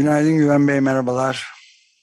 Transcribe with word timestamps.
Günaydın 0.00 0.38
Güven 0.38 0.68
Bey, 0.68 0.80
merhabalar. 0.80 1.46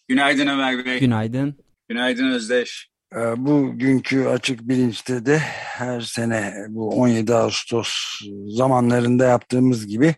Günaydın 0.07 0.47
Ömer 0.47 0.85
Bey. 0.85 0.99
Günaydın. 0.99 1.55
Günaydın 1.89 2.31
Özdeş. 2.31 2.89
Ee, 3.15 3.17
bugünkü 3.17 4.25
açık 4.25 4.61
bilinçte 4.61 5.25
de 5.25 5.37
her 5.37 6.01
sene 6.01 6.53
bu 6.69 6.89
17 6.89 7.33
Ağustos 7.33 8.21
zamanlarında 8.47 9.25
yaptığımız 9.25 9.87
gibi 9.87 10.15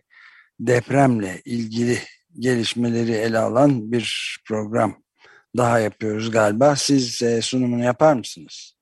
depremle 0.60 1.40
ilgili 1.44 1.98
gelişmeleri 2.38 3.12
ele 3.12 3.38
alan 3.38 3.92
bir 3.92 4.36
program 4.48 5.02
daha 5.56 5.78
yapıyoruz 5.78 6.30
galiba. 6.30 6.76
Siz 6.76 7.22
e, 7.22 7.42
sunumunu 7.42 7.84
yapar 7.84 8.14
mısınız? 8.14 8.74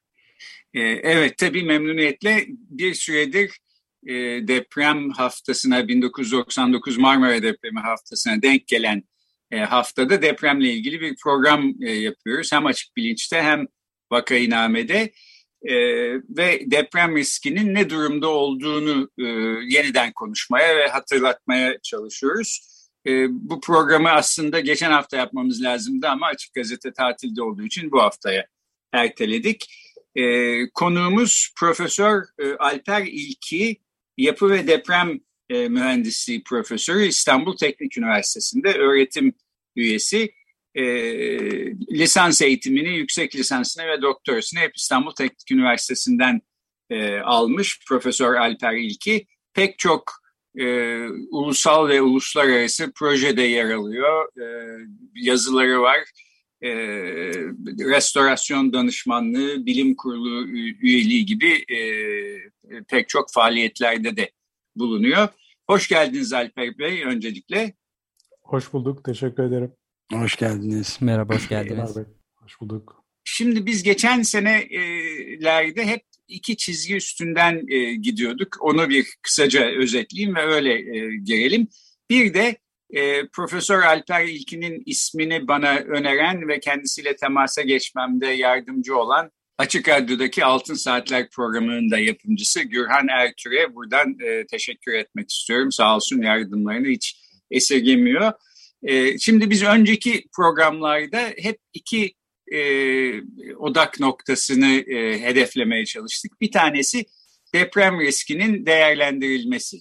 Ee, 0.75 0.81
evet 0.83 1.37
tabii 1.37 1.65
memnuniyetle 1.65 2.45
bir 2.49 2.95
süredir 2.95 3.59
e, 4.07 4.15
deprem 4.49 5.11
haftasına 5.11 5.89
1999 5.89 6.99
Marmara 6.99 7.43
depremi 7.43 7.81
haftasına 7.81 8.43
denk 8.43 8.67
gelen 8.67 9.03
e, 9.51 9.59
haftada 9.59 10.23
depremle 10.23 10.73
ilgili 10.73 11.01
bir 11.01 11.17
program 11.17 11.75
e, 11.83 11.91
yapıyoruz. 11.91 12.53
Hem 12.53 12.67
açık 12.67 12.97
bilinçte 12.97 13.43
hem 13.43 13.67
vakainamede 14.11 15.13
ve 16.29 16.63
deprem 16.67 17.17
riskinin 17.17 17.75
ne 17.75 17.91
durumda 17.91 18.29
olduğunu 18.29 19.11
yeniden 19.69 20.13
konuşmaya 20.13 20.77
ve 20.77 20.89
hatırlatmaya 20.89 21.79
çalışıyoruz. 21.83 22.61
Bu 23.29 23.61
programı 23.61 24.11
aslında 24.11 24.61
geçen 24.61 24.91
hafta 24.91 25.17
yapmamız 25.17 25.63
lazımdı 25.63 26.09
ama 26.09 26.27
Açık 26.27 26.55
Gazete 26.55 26.93
tatilde 26.93 27.43
olduğu 27.43 27.63
için 27.63 27.91
bu 27.93 28.03
haftaya 28.03 28.47
erteledik. 28.93 29.67
E, 30.15 30.71
konuğumuz 30.71 31.53
Profesör 31.57 32.25
Alper 32.59 33.03
İlki, 33.03 33.81
Yapı 34.19 34.51
ve 34.51 34.67
Deprem 34.67 35.21
e, 35.51 35.69
Mühendisliği 35.69 36.43
Profesörü 36.43 37.07
İstanbul 37.07 37.57
Teknik 37.57 37.99
Üniversitesi'nde 37.99 38.75
öğretim 38.75 39.33
üyesi. 39.77 40.33
E, 40.75 40.85
lisans 41.73 42.43
eğitimini, 42.43 42.97
yüksek 42.97 43.37
lisansını 43.37 43.87
ve 43.87 44.03
doktorasını 44.03 44.61
hep 44.61 44.77
İstanbul 44.77 45.11
Teknik 45.11 45.51
Üniversitesi'nden 45.51 46.41
e, 46.91 47.19
almış 47.19 47.81
Profesör 47.89 48.35
Alper 48.35 48.75
İlki. 48.75 49.27
Pek 49.55 49.79
çok 49.79 50.13
e, 50.59 50.99
ulusal 51.31 51.89
ve 51.89 52.03
uluslararası 52.03 52.93
projede 52.93 53.43
yer 53.43 53.71
alıyor. 53.71 54.29
E, 54.43 54.47
yazıları 55.15 55.81
var 55.83 55.99
e, 56.63 56.71
restorasyon 57.95 58.73
danışmanlığı, 58.73 59.67
bilim 59.67 59.95
kurulu 59.95 60.49
üyeliği 60.81 61.27
gibi 61.27 61.65
e, 61.69 61.81
pek 62.89 63.09
çok 63.09 63.33
faaliyetlerde 63.33 64.17
de 64.17 64.31
bulunuyor. 64.77 65.29
Hoş 65.67 65.89
geldiniz 65.89 66.33
Alper 66.33 66.79
Bey 66.79 67.05
öncelikle. 67.05 67.75
Hoş 68.43 68.73
bulduk, 68.73 69.05
teşekkür 69.05 69.43
ederim. 69.43 69.73
Hoş 70.13 70.37
geldiniz. 70.37 70.99
Merhaba, 71.01 71.35
hoş 71.35 71.49
geldiniz. 71.49 71.97
Merhaba, 71.97 72.11
hoş 72.37 72.61
bulduk. 72.61 73.05
Şimdi 73.25 73.67
biz 73.67 73.83
geçen 73.83 74.23
senelerde 74.23 75.87
hep 75.87 76.03
iki 76.29 76.57
çizgi 76.57 76.97
üstünden 76.97 77.67
e, 77.69 77.95
gidiyorduk. 77.95 78.57
Onu 78.61 78.89
bir 78.89 79.07
kısaca 79.23 79.67
özetleyeyim 79.67 80.37
ve 80.37 80.43
öyle 80.43 80.73
e, 80.73 81.17
gelelim. 81.17 81.69
Bir 82.11 82.35
de 82.35 82.57
e, 82.91 83.29
Profesör 83.29 83.83
Alper 83.83 84.25
İlkin'in 84.25 84.83
ismini 84.87 85.49
bana 85.49 85.77
öneren 85.77 86.49
ve 86.49 86.61
kendisiyle 86.61 87.17
temasa 87.17 87.63
geçmemde 87.63 88.27
yardımcı 88.27 88.97
olan 88.97 89.31
Açık 89.59 89.89
Radyo'daki 89.89 90.45
Altın 90.45 90.75
Saatler 90.75 91.31
programının 91.31 91.91
da 91.91 91.99
yapımcısı 91.99 92.63
Gürhan 92.63 93.09
Ertür'e 93.09 93.75
buradan 93.75 94.17
e, 94.21 94.47
teşekkür 94.47 94.93
etmek 94.93 95.31
istiyorum. 95.31 95.73
Sağ 95.73 95.97
olsun 95.97 96.23
yardımlarını 96.23 96.89
hiç 96.89 97.17
esirgemiyor. 97.51 98.33
E, 98.83 99.19
şimdi 99.19 99.51
biz 99.51 99.63
önceki 99.63 100.25
programlarda 100.37 101.21
hep 101.37 101.59
iki 101.73 102.15
e, 102.53 102.61
odak 103.55 104.01
noktasını 104.01 104.67
e, 104.67 105.21
hedeflemeye 105.21 105.85
çalıştık. 105.85 106.41
Bir 106.41 106.53
tanesi 106.53 107.05
deprem 107.55 108.01
riskinin 108.01 108.67
değerlendirilmesi. 108.67 109.77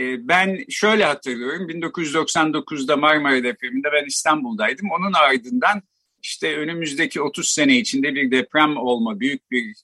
Ee, 0.00 0.28
ben 0.28 0.64
şöyle 0.68 1.04
hatırlıyorum 1.04 1.68
1999'da 1.68 2.96
Marmara 2.96 3.42
depreminde 3.42 3.88
ben 3.92 4.06
İstanbul'daydım. 4.06 4.88
Onun 4.98 5.12
ardından 5.12 5.82
işte 6.22 6.56
önümüzdeki 6.56 7.20
30 7.22 7.50
sene 7.50 7.78
içinde 7.78 8.14
bir 8.14 8.30
deprem 8.30 8.76
olma, 8.76 9.20
büyük 9.20 9.50
bir 9.50 9.74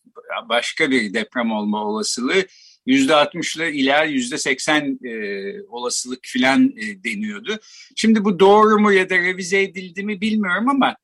başka 0.49 0.91
bir 0.91 1.15
deprem 1.15 1.53
olma 1.53 1.84
olasılığı 1.84 2.47
%60'lı 2.87 3.65
ila 3.65 4.06
%80 4.06 5.09
e, 5.09 5.62
olasılık 5.69 6.21
filan 6.22 6.72
e, 6.76 7.05
deniyordu. 7.05 7.59
Şimdi 7.97 8.25
bu 8.25 8.41
doğru 8.41 8.78
mu 8.78 8.93
ya 8.93 9.10
da 9.10 9.19
revize 9.19 9.62
edildi 9.62 10.05
mi 10.05 10.21
bilmiyorum 10.21 10.69
ama 10.69 10.97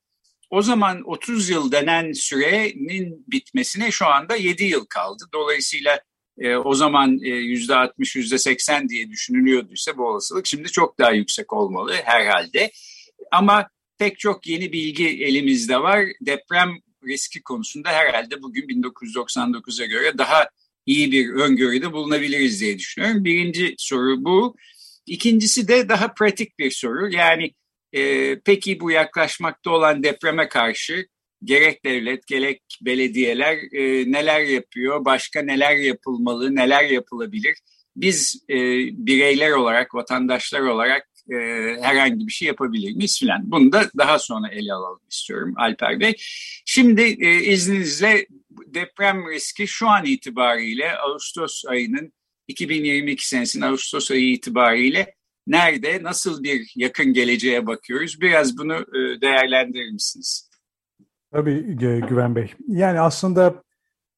o 0.51 0.63
zaman 0.63 1.03
30 1.05 1.49
yıl 1.49 1.73
denen 1.73 2.13
sürenin 2.13 3.25
bitmesine 3.29 3.91
şu 3.91 4.07
anda 4.07 4.37
7 4.37 4.65
yıl 4.65 4.87
kaldı. 4.87 5.25
Dolayısıyla 5.35 6.01
e, 6.43 6.57
o 6.57 6.75
zaman 6.75 7.19
e, 7.23 7.29
yüzde 7.29 7.75
60, 7.75 8.17
yüzde 8.17 8.39
80 8.39 8.89
diye 8.89 9.11
düşünülüyorduysa 9.11 9.99
bu 9.99 10.09
olasılık 10.09 10.47
şimdi 10.47 10.69
çok 10.69 10.99
daha 10.99 11.11
yüksek 11.11 11.53
olmalı 11.53 11.93
herhalde. 12.05 12.71
Ama 13.33 13.69
pek 13.99 14.19
çok 14.19 14.47
yeni 14.47 14.73
bilgi 14.73 15.09
elimizde 15.09 15.79
var. 15.79 16.05
Deprem 16.21 16.71
riski 17.07 17.43
konusunda 17.43 17.89
herhalde 17.89 18.43
bugün 18.43 18.63
1999'a 18.63 19.87
göre 19.87 20.19
daha 20.19 20.49
iyi 20.87 21.13
bir 21.13 21.29
öngörüde 21.33 21.93
bulunabiliriz 21.93 22.61
diye 22.61 22.79
düşünüyorum. 22.79 23.25
Birinci 23.25 23.75
soru 23.79 24.25
bu. 24.25 24.57
İkincisi 25.07 25.69
de 25.69 25.89
daha 25.89 26.15
pratik 26.15 26.59
bir 26.59 26.71
soru. 26.71 27.11
Yani 27.11 27.55
e, 27.93 28.39
peki 28.41 28.81
bu 28.81 28.91
yaklaşmakta 28.91 29.71
olan 29.71 30.03
depreme 30.03 30.49
karşı 30.49 31.07
gerek 31.45 31.85
devlet 31.85 32.27
gerek 32.27 32.63
belediyeler 32.83 33.57
e, 33.73 34.13
neler 34.13 34.41
yapıyor, 34.41 35.05
başka 35.05 35.43
neler 35.43 35.77
yapılmalı, 35.77 36.55
neler 36.57 36.85
yapılabilir. 36.85 37.59
Biz 37.97 38.45
e, 38.49 38.57
bireyler 39.07 39.51
olarak, 39.51 39.95
vatandaşlar 39.95 40.61
olarak 40.61 41.09
e, 41.31 41.37
herhangi 41.83 42.27
bir 42.27 42.33
şey 42.33 42.49
yapabilir 42.49 42.97
miyiz 42.97 43.19
filan. 43.19 43.51
Bunu 43.51 43.73
da 43.73 43.91
daha 43.99 44.19
sonra 44.19 44.49
ele 44.49 44.73
alalım 44.73 45.01
istiyorum 45.11 45.55
Alper 45.57 46.01
Bey. 46.01 46.15
Şimdi 46.65 47.03
e, 47.03 47.45
izninizle 47.53 48.27
deprem 48.67 49.31
riski 49.31 49.67
şu 49.67 49.89
an 49.89 50.05
itibariyle 50.05 50.99
Ağustos 50.99 51.65
ayının 51.67 52.13
2022 52.49 53.29
senesinin 53.29 53.65
Ağustos 53.65 54.11
ayı 54.11 54.33
itibariyle 54.33 55.15
nerede, 55.47 56.03
nasıl 56.03 56.43
bir 56.43 56.73
yakın 56.77 57.13
geleceğe 57.13 57.67
bakıyoruz? 57.67 58.21
Biraz 58.21 58.59
bunu 58.59 58.75
e, 58.75 59.21
değerlendirir 59.21 59.91
misiniz? 59.91 60.52
Tabii 61.33 61.77
Güven 62.09 62.37
Bey. 62.37 62.55
Yani 62.69 63.01
aslında 63.01 63.63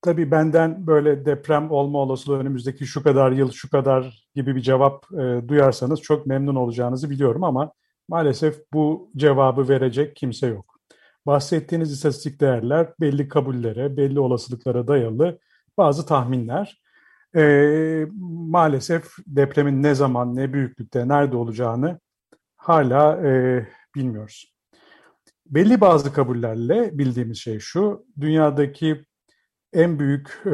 tabii 0.02 0.30
benden 0.30 0.86
böyle 0.86 1.26
deprem 1.26 1.70
olma 1.70 1.98
olasılığı 1.98 2.38
önümüzdeki 2.38 2.86
şu 2.86 3.02
kadar 3.02 3.32
yıl, 3.32 3.50
şu 3.50 3.70
kadar 3.70 4.26
gibi 4.34 4.56
bir 4.56 4.60
cevap 4.60 5.12
e, 5.12 5.48
duyarsanız 5.48 6.00
çok 6.00 6.26
memnun 6.26 6.54
olacağınızı 6.54 7.10
biliyorum 7.10 7.44
ama 7.44 7.72
maalesef 8.08 8.72
bu 8.72 9.10
cevabı 9.16 9.68
verecek 9.68 10.16
kimse 10.16 10.46
yok. 10.46 10.80
Bahsettiğiniz 11.26 11.92
istatistik 11.92 12.40
değerler 12.40 12.88
belli 13.00 13.28
kabullere, 13.28 13.96
belli 13.96 14.20
olasılıklara 14.20 14.88
dayalı 14.88 15.38
bazı 15.78 16.06
tahminler. 16.06 16.82
E, 17.36 18.06
maalesef 18.48 19.04
depremin 19.26 19.82
ne 19.82 19.94
zaman, 19.94 20.36
ne 20.36 20.52
büyüklükte, 20.52 21.08
nerede 21.08 21.36
olacağını 21.36 22.00
hala 22.56 23.28
e, 23.28 23.66
bilmiyoruz. 23.94 24.53
Belli 25.46 25.80
bazı 25.80 26.12
kabullerle 26.12 26.98
bildiğimiz 26.98 27.38
şey 27.38 27.58
şu, 27.58 28.06
dünyadaki 28.20 29.04
en 29.72 29.98
büyük 29.98 30.42
e, 30.46 30.50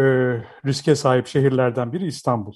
riske 0.67 0.95
sahip 0.95 1.27
şehirlerden 1.27 1.93
biri 1.93 2.07
İstanbul. 2.07 2.55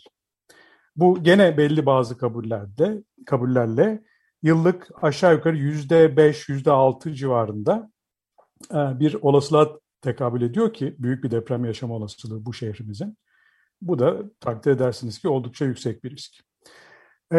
Bu 0.96 1.22
gene 1.22 1.58
belli 1.58 1.86
bazı 1.86 2.19
kabullerle, 2.19 3.02
kabullerle 3.26 4.04
yıllık 4.42 4.88
aşağı 5.02 5.34
yukarı 5.34 5.56
yüzde 5.56 6.16
beş, 6.16 6.48
yüzde 6.48 6.70
altı 6.70 7.12
civarında 7.12 7.90
e, 8.70 9.00
bir 9.00 9.14
olasılığa 9.14 9.81
tekabül 10.02 10.42
ediyor 10.42 10.72
ki 10.72 10.96
büyük 10.98 11.25
bir 11.25 11.31
deprem 11.31 11.64
yaşama 11.64 11.94
olasılığı 11.94 12.46
bu 12.46 12.54
şehrimizin. 12.54 13.19
Bu 13.82 13.98
da 13.98 14.31
takdir 14.40 14.70
edersiniz 14.70 15.19
ki 15.19 15.28
oldukça 15.28 15.64
yüksek 15.64 16.04
bir 16.04 16.10
risk. 16.10 16.34
E, 17.32 17.38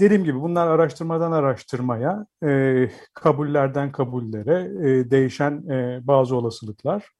dediğim 0.00 0.24
gibi 0.24 0.40
bunlar 0.40 0.66
araştırmadan 0.66 1.32
araştırmaya, 1.32 2.26
e, 2.44 2.90
kabullerden 3.14 3.92
kabullere 3.92 4.88
e, 4.88 5.10
değişen 5.10 5.68
e, 5.68 6.00
bazı 6.06 6.36
olasılıklar. 6.36 7.10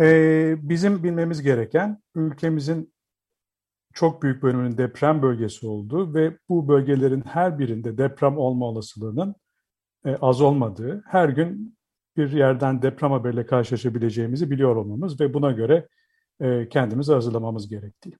E, 0.00 0.56
bizim 0.58 1.02
bilmemiz 1.02 1.42
gereken 1.42 2.02
ülkemizin 2.14 2.94
çok 3.94 4.22
büyük 4.22 4.42
bölümünün 4.42 4.78
deprem 4.78 5.22
bölgesi 5.22 5.66
olduğu 5.66 6.14
ve 6.14 6.38
bu 6.48 6.68
bölgelerin 6.68 7.22
her 7.26 7.58
birinde 7.58 7.98
deprem 7.98 8.38
olma 8.38 8.66
olasılığının 8.66 9.34
e, 10.06 10.16
az 10.16 10.40
olmadığı, 10.40 11.02
her 11.06 11.28
gün 11.28 11.76
bir 12.16 12.32
yerden 12.32 12.82
deprem 12.82 13.10
haberiyle 13.10 13.46
karşılaşabileceğimizi 13.46 14.50
biliyor 14.50 14.76
olmamız 14.76 15.20
ve 15.20 15.34
buna 15.34 15.52
göre 15.52 15.88
e, 16.40 16.68
kendimizi 16.68 17.12
hazırlamamız 17.12 17.68
gerektiği. 17.68 18.16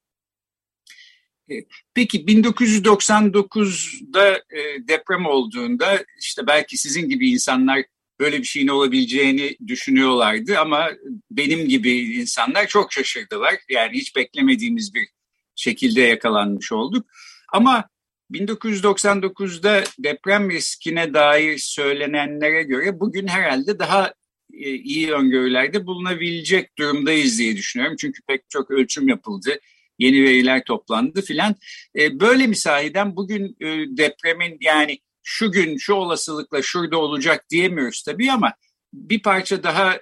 E, 1.50 1.55
peki 1.94 2.25
1999'da 2.25 4.37
e, 4.37 4.88
deprem 4.88 5.26
olduğunda 5.26 6.05
işte 6.20 6.46
belki 6.46 6.79
sizin 6.79 7.08
gibi 7.08 7.31
insanlar 7.31 7.85
böyle 8.20 8.38
bir 8.38 8.44
şeyin 8.44 8.69
olabileceğini 8.69 9.56
düşünüyorlardı 9.67 10.58
ama 10.58 10.91
benim 11.31 11.69
gibi 11.69 11.93
insanlar 11.93 12.67
çok 12.67 12.93
şaşırdılar. 12.93 13.55
Yani 13.69 13.93
hiç 13.93 14.17
beklemediğimiz 14.17 14.94
bir 14.94 15.08
şekilde 15.55 16.00
yakalanmış 16.00 16.73
olduk. 16.73 17.06
Ama 17.52 17.88
1999'da 18.32 19.85
deprem 19.99 20.50
riskine 20.50 21.14
dair 21.14 21.58
söylenenlere 21.58 22.62
göre 22.62 23.00
bugün 23.00 23.26
herhalde 23.26 23.79
daha 23.79 24.14
e, 24.52 24.70
iyi 24.70 25.12
öngörülerde 25.12 25.87
bulunabilecek 25.87 26.79
durumdayız 26.79 27.38
diye 27.38 27.56
düşünüyorum. 27.56 27.96
Çünkü 28.00 28.23
pek 28.26 28.50
çok 28.50 28.70
ölçüm 28.70 29.08
yapıldı, 29.08 29.58
yeni 29.99 30.23
veriler 30.23 30.64
toplandı 30.64 31.23
filan. 31.23 31.55
E, 31.99 32.20
böyle 32.20 32.46
mi 32.46 32.56
sahiden 32.56 33.17
bugün 33.17 33.56
e, 33.61 33.67
depremin 33.96 34.58
yani 34.61 34.99
şu 35.23 35.52
gün 35.52 35.76
şu 35.76 35.94
olasılıkla 35.94 36.62
şurada 36.62 36.99
olacak 36.99 37.44
diyemiyoruz 37.50 38.02
tabii 38.02 38.32
ama 38.32 38.52
bir 38.93 39.23
parça 39.23 39.62
daha 39.62 39.96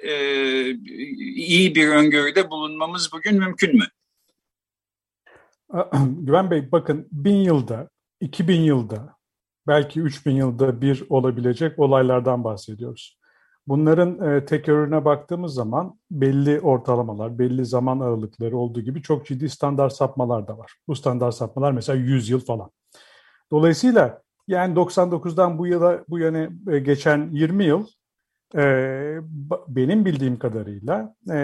iyi 1.37 1.75
bir 1.75 1.89
öngörüde 1.89 2.50
bulunmamız 2.50 3.12
bugün 3.12 3.39
mümkün 3.39 3.77
mü? 3.77 3.87
Güven 6.19 6.50
Bey 6.50 6.73
bakın 6.73 7.09
bin 7.12 7.37
yılda, 7.37 7.91
2000 8.21 8.61
yılda, 8.61 9.17
belki 9.67 10.00
3000 10.00 10.33
yılda 10.33 10.81
bir 10.81 11.05
olabilecek 11.09 11.79
olaylardan 11.79 12.44
bahsediyoruz. 12.44 13.19
Bunların 13.67 14.31
e, 14.31 14.44
tekerrürüne 14.44 15.05
baktığımız 15.05 15.55
zaman 15.55 15.99
belli 16.11 16.61
ortalamalar, 16.61 17.38
belli 17.38 17.67
zaman 17.67 18.00
aralıkları 18.00 18.56
olduğu 18.56 18.81
gibi 18.81 19.03
çok 19.03 19.26
ciddi 19.26 19.49
standart 19.49 19.93
sapmalar 19.93 20.49
da 20.49 20.59
var. 20.59 20.75
Bu 20.88 20.94
standart 20.94 21.35
sapmalar 21.35 21.73
mesela 21.73 21.99
100 21.99 22.31
yıl 22.31 22.41
falan. 22.41 22.70
Dolayısıyla 23.50 24.23
yani 24.49 24.75
99'dan 24.75 25.59
bu 25.59 25.67
yıla 25.67 26.05
bu 26.09 26.19
yana 26.19 26.49
e, 26.70 26.79
geçen 26.79 27.31
20 27.32 27.64
yıl 27.64 27.87
e, 28.56 29.17
benim 29.69 30.05
bildiğim 30.05 30.38
kadarıyla 30.38 31.15
e, 31.31 31.37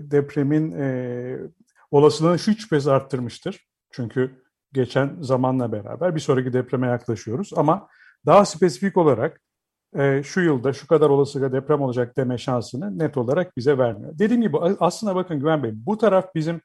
depremin 0.00 0.72
e, 0.72 1.38
olasılığını 1.90 2.38
şu 2.38 2.54
şüphesiz 2.54 2.88
arttırmıştır. 2.88 3.66
Çünkü 3.90 4.42
geçen 4.72 5.16
zamanla 5.20 5.72
beraber 5.72 6.14
bir 6.14 6.20
sonraki 6.20 6.52
depreme 6.52 6.86
yaklaşıyoruz. 6.86 7.50
Ama 7.56 7.88
daha 8.26 8.44
spesifik 8.44 8.96
olarak 8.96 9.40
e, 9.96 10.22
şu 10.22 10.40
yılda 10.40 10.72
şu 10.72 10.86
kadar 10.86 11.10
olasılıkla 11.10 11.52
deprem 11.52 11.80
olacak 11.80 12.16
deme 12.16 12.38
şansını 12.38 12.98
net 12.98 13.16
olarak 13.16 13.56
bize 13.56 13.78
vermiyor. 13.78 14.18
Dediğim 14.18 14.42
gibi 14.42 14.58
aslında 14.80 15.14
bakın 15.14 15.40
Güven 15.40 15.62
Bey 15.62 15.72
bu 15.74 15.98
taraf 15.98 16.34
bizim 16.34 16.60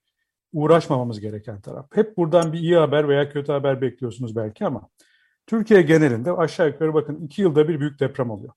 uğraşmamamız 0.54 1.20
gereken 1.20 1.62
taraf. 1.62 1.86
Hep 1.94 2.18
buradan 2.18 2.54
bir 2.54 2.60
iyi 2.60 2.76
haber 2.76 3.10
veya 3.10 3.30
kötü 3.30 3.52
haber 3.52 3.82
bekliyorsunuz 3.82 4.36
belki 4.36 4.66
ama 4.66 4.90
Türkiye 5.48 5.82
genelinde 5.82 6.32
aşağı 6.32 6.68
yukarı 6.68 6.94
bakın 6.94 7.26
iki 7.26 7.42
yılda 7.42 7.68
bir 7.68 7.80
büyük 7.80 8.00
deprem 8.00 8.30
oluyor. 8.30 8.54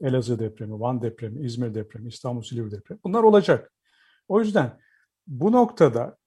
Elazığ 0.00 0.38
depremi, 0.38 0.80
Van 0.80 1.02
depremi, 1.02 1.46
İzmir 1.46 1.74
depremi, 1.74 2.08
İstanbul 2.08 2.42
Silivri 2.42 2.70
depremi. 2.70 3.00
Bunlar 3.04 3.22
olacak. 3.22 3.72
O 4.28 4.40
yüzden 4.40 4.78
bu 5.26 5.52
noktada 5.52 6.17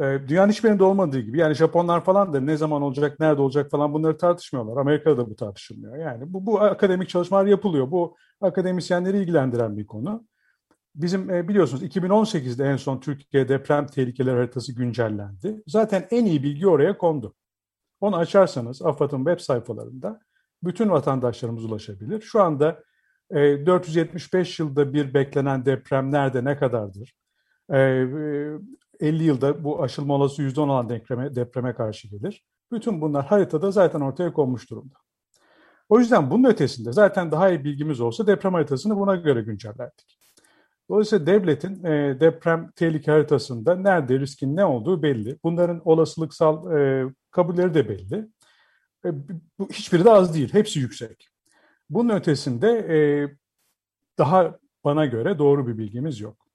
e, 0.00 0.28
dünyanın 0.28 0.52
hiçbirinde 0.52 0.84
olmadığı 0.84 1.20
gibi 1.20 1.38
yani 1.38 1.54
Japonlar 1.54 2.04
falan 2.04 2.32
da 2.32 2.40
ne 2.40 2.56
zaman 2.56 2.82
olacak, 2.82 3.20
nerede 3.20 3.40
olacak 3.40 3.70
falan 3.70 3.92
bunları 3.94 4.16
tartışmıyorlar. 4.16 4.76
Amerika'da 4.76 5.16
da 5.16 5.30
bu 5.30 5.36
tartışılmıyor. 5.36 5.96
Yani 5.96 6.32
bu, 6.32 6.46
bu 6.46 6.60
akademik 6.60 7.08
çalışmalar 7.08 7.46
yapılıyor. 7.46 7.90
Bu 7.90 8.16
akademisyenleri 8.40 9.18
ilgilendiren 9.18 9.78
bir 9.78 9.86
konu. 9.86 10.26
Bizim 10.94 11.30
e, 11.30 11.48
biliyorsunuz 11.48 11.82
2018'de 11.82 12.64
en 12.64 12.76
son 12.76 13.00
Türkiye 13.00 13.48
deprem 13.48 13.86
tehlikeleri 13.86 14.36
haritası 14.36 14.74
güncellendi. 14.74 15.62
Zaten 15.66 16.06
en 16.10 16.24
iyi 16.24 16.42
bilgi 16.42 16.68
oraya 16.68 16.98
kondu. 16.98 17.34
Onu 18.00 18.16
açarsanız 18.16 18.82
AFAD'ın 18.82 19.24
web 19.24 19.38
sayfalarında 19.38 20.20
bütün 20.62 20.90
vatandaşlarımız 20.90 21.64
ulaşabilir. 21.64 22.20
Şu 22.20 22.42
anda 22.42 22.82
e, 23.30 23.66
475 23.66 24.60
yılda 24.60 24.92
bir 24.92 25.14
beklenen 25.14 25.66
deprem 25.66 26.12
nerede 26.12 26.44
ne 26.44 26.56
kadardır? 26.56 27.14
E, 27.72 28.06
50 29.00 29.24
yılda 29.24 29.64
bu 29.64 29.82
aşılma 29.82 30.14
olası 30.14 30.42
%10 30.42 30.60
olan 30.60 30.88
depreme, 30.88 31.34
depreme 31.34 31.74
karşı 31.74 32.08
gelir. 32.08 32.44
Bütün 32.72 33.00
bunlar 33.00 33.26
haritada 33.26 33.70
zaten 33.70 34.00
ortaya 34.00 34.32
konmuş 34.32 34.70
durumda. 34.70 34.94
O 35.88 35.98
yüzden 35.98 36.30
bunun 36.30 36.48
ötesinde 36.48 36.92
zaten 36.92 37.30
daha 37.30 37.50
iyi 37.50 37.64
bilgimiz 37.64 38.00
olsa 38.00 38.26
deprem 38.26 38.54
haritasını 38.54 38.96
buna 38.96 39.16
göre 39.16 39.42
güncellerdik. 39.42 40.18
Dolayısıyla 40.88 41.26
devletin 41.26 41.84
e, 41.84 42.20
deprem 42.20 42.70
tehlike 42.76 43.10
haritasında 43.10 43.76
nerede 43.76 44.20
riskin 44.20 44.56
ne 44.56 44.64
olduğu 44.64 45.02
belli. 45.02 45.38
Bunların 45.44 45.82
olasılıksal 45.84 46.76
e, 46.76 47.04
kabulleri 47.30 47.74
de 47.74 47.88
belli. 47.88 48.28
E, 49.04 49.08
bu, 49.58 49.68
hiçbiri 49.68 50.04
de 50.04 50.10
az 50.10 50.34
değil, 50.34 50.52
hepsi 50.52 50.80
yüksek. 50.80 51.28
Bunun 51.90 52.14
ötesinde 52.14 52.68
e, 52.70 52.96
daha 54.18 54.58
bana 54.84 55.06
göre 55.06 55.38
doğru 55.38 55.66
bir 55.66 55.78
bilgimiz 55.78 56.20
yok. 56.20 56.46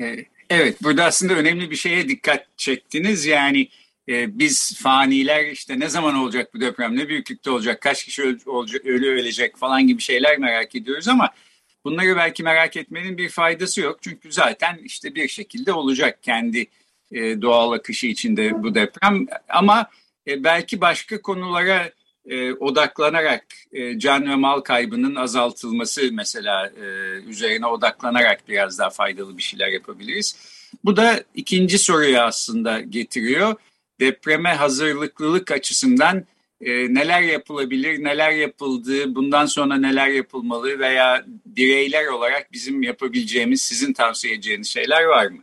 E, 0.00 0.16
Evet, 0.50 0.82
burada 0.82 1.04
aslında 1.04 1.34
önemli 1.34 1.70
bir 1.70 1.76
şeye 1.76 2.08
dikkat 2.08 2.58
çektiniz. 2.58 3.26
Yani 3.26 3.68
e, 4.08 4.38
biz 4.38 4.78
faniler 4.82 5.46
işte 5.46 5.80
ne 5.80 5.88
zaman 5.88 6.14
olacak 6.14 6.54
bu 6.54 6.60
deprem, 6.60 6.96
ne 6.96 7.08
büyüklükte 7.08 7.50
olacak, 7.50 7.80
kaç 7.80 8.04
kişi 8.04 8.22
ölü 8.84 9.10
ölecek 9.10 9.56
falan 9.56 9.86
gibi 9.86 10.02
şeyler 10.02 10.38
merak 10.38 10.74
ediyoruz 10.74 11.08
ama 11.08 11.30
bunları 11.84 12.16
belki 12.16 12.42
merak 12.42 12.76
etmenin 12.76 13.18
bir 13.18 13.28
faydası 13.28 13.80
yok. 13.80 13.98
Çünkü 14.02 14.32
zaten 14.32 14.78
işte 14.84 15.14
bir 15.14 15.28
şekilde 15.28 15.72
olacak 15.72 16.22
kendi 16.22 16.66
e, 17.12 17.42
doğal 17.42 17.72
akışı 17.72 18.06
içinde 18.06 18.62
bu 18.62 18.74
deprem. 18.74 19.26
Ama 19.48 19.90
e, 20.26 20.44
belki 20.44 20.80
başka 20.80 21.22
konulara 21.22 21.90
e, 22.26 22.52
odaklanarak 22.52 23.44
e, 23.72 23.98
can 23.98 24.30
ve 24.30 24.34
mal 24.34 24.60
kaybının 24.60 25.14
azaltılması 25.14 26.02
mesela 26.12 26.66
e, 26.66 26.84
üzerine 27.28 27.66
odaklanarak 27.66 28.48
biraz 28.48 28.78
daha 28.78 28.90
faydalı 28.90 29.36
bir 29.36 29.42
şeyler 29.42 29.68
yapabiliriz. 29.68 30.36
Bu 30.84 30.96
da 30.96 31.24
ikinci 31.34 31.78
soruyu 31.78 32.18
aslında 32.20 32.80
getiriyor. 32.80 33.54
Depreme 34.00 34.54
hazırlıklılık 34.54 35.50
açısından 35.50 36.24
e, 36.60 36.94
neler 36.94 37.22
yapılabilir, 37.22 38.04
neler 38.04 38.30
yapıldı, 38.30 39.14
bundan 39.14 39.46
sonra 39.46 39.76
neler 39.76 40.08
yapılmalı 40.08 40.78
veya 40.78 41.24
bireyler 41.46 42.06
olarak 42.06 42.52
bizim 42.52 42.82
yapabileceğimiz, 42.82 43.62
sizin 43.62 43.92
tavsiye 43.92 44.34
edeceğiniz 44.34 44.68
şeyler 44.68 45.04
var 45.04 45.26
mı? 45.26 45.38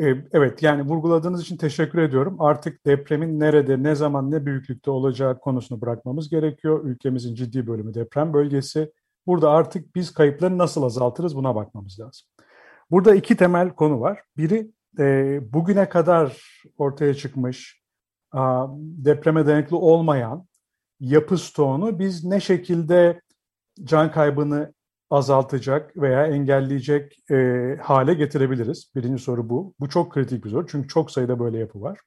Ee, 0.00 0.16
evet 0.32 0.62
yani 0.62 0.82
vurguladığınız 0.82 1.42
için 1.42 1.56
teşekkür 1.56 1.98
ediyorum. 1.98 2.36
Artık 2.40 2.86
depremin 2.86 3.40
nerede, 3.40 3.82
ne 3.82 3.94
zaman, 3.94 4.30
ne 4.30 4.46
büyüklükte 4.46 4.90
olacağı 4.90 5.38
konusunu 5.40 5.80
bırakmamız 5.80 6.28
gerekiyor. 6.28 6.84
Ülkemizin 6.84 7.34
ciddi 7.34 7.66
bölümü 7.66 7.94
deprem 7.94 8.32
bölgesi. 8.32 8.92
Burada 9.26 9.50
artık 9.50 9.94
biz 9.94 10.14
kayıpları 10.14 10.58
nasıl 10.58 10.82
azaltırız 10.82 11.36
buna 11.36 11.54
bakmamız 11.54 12.00
lazım. 12.00 12.26
Burada 12.90 13.14
iki 13.14 13.36
temel 13.36 13.70
konu 13.70 14.00
var. 14.00 14.22
Biri 14.36 14.70
e, 14.98 15.40
bugüne 15.52 15.88
kadar 15.88 16.42
ortaya 16.78 17.14
çıkmış 17.14 17.82
a, 18.32 18.66
depreme 18.78 19.46
dayanıklı 19.46 19.76
olmayan 19.78 20.46
yapı 21.00 21.38
stoğunu 21.38 21.98
biz 21.98 22.24
ne 22.24 22.40
şekilde 22.40 23.20
can 23.84 24.12
kaybını 24.12 24.74
azaltacak 25.10 25.96
veya 25.96 26.26
engelleyecek 26.26 27.30
e, 27.30 27.36
hale 27.82 28.14
getirebiliriz? 28.14 28.92
Birinci 28.96 29.22
soru 29.22 29.48
bu. 29.48 29.74
Bu 29.80 29.88
çok 29.88 30.12
kritik 30.12 30.44
bir 30.44 30.50
soru 30.50 30.66
çünkü 30.66 30.88
çok 30.88 31.10
sayıda 31.10 31.40
böyle 31.40 31.58
yapı 31.58 31.80
var. 31.80 31.98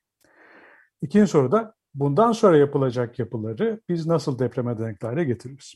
İkinci 1.02 1.32
soru 1.32 1.52
da 1.52 1.74
bundan 1.94 2.32
sonra 2.32 2.58
yapılacak 2.58 3.20
yapıları 3.20 3.82
biz 3.90 4.08
nasıl 4.08 4.40
depreme 4.40 4.78
dayanıklı 4.78 5.08
hale 5.08 5.24
getiririz? 5.24 5.74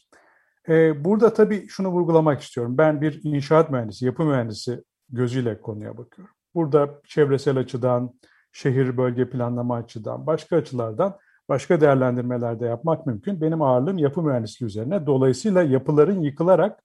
E, 0.70 1.06
burada 1.06 1.34
tabii 1.34 1.68
şunu 1.68 1.88
vurgulamak 1.88 2.42
istiyorum. 2.42 2.78
Ben 2.78 3.02
bir 3.02 3.22
inşaat 3.24 3.72
mühendisi, 3.72 4.06
yapı 4.06 4.24
mühendisi 4.24 4.84
gözüyle 5.10 5.62
konuya 5.62 5.98
bakıyorum. 5.98 6.34
Burada 6.56 7.02
çevresel 7.08 7.58
açıdan, 7.58 8.20
şehir 8.52 8.98
bölge 8.98 9.30
planlama 9.30 9.76
açıdan, 9.76 10.28
başka 10.28 10.56
açılardan 10.56 11.18
başka 11.50 11.82
değerlendirmeler 11.82 12.60
de 12.60 12.66
yapmak 12.66 13.06
mümkün. 13.06 13.42
Benim 13.42 13.62
ağırlığım 13.62 13.98
yapı 13.98 14.22
mühendisliği 14.22 14.68
üzerine. 14.68 15.06
Dolayısıyla 15.06 15.64
yapıların 15.64 16.22
yıkılarak 16.22 16.85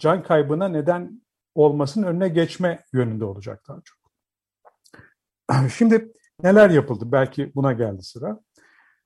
can 0.00 0.22
kaybına 0.22 0.68
neden 0.68 1.22
olmasının 1.54 2.06
önüne 2.06 2.28
geçme 2.28 2.84
yönünde 2.92 3.24
olacak 3.24 3.62
daha 3.68 3.80
çok. 3.84 3.98
Şimdi 5.76 6.12
neler 6.42 6.70
yapıldı? 6.70 7.12
Belki 7.12 7.52
buna 7.54 7.72
geldi 7.72 8.02
sıra. 8.02 8.40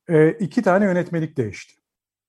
E, 0.09 0.31
iki 0.31 0.63
tane 0.63 0.85
yönetmelik 0.85 1.37
değişti. 1.37 1.75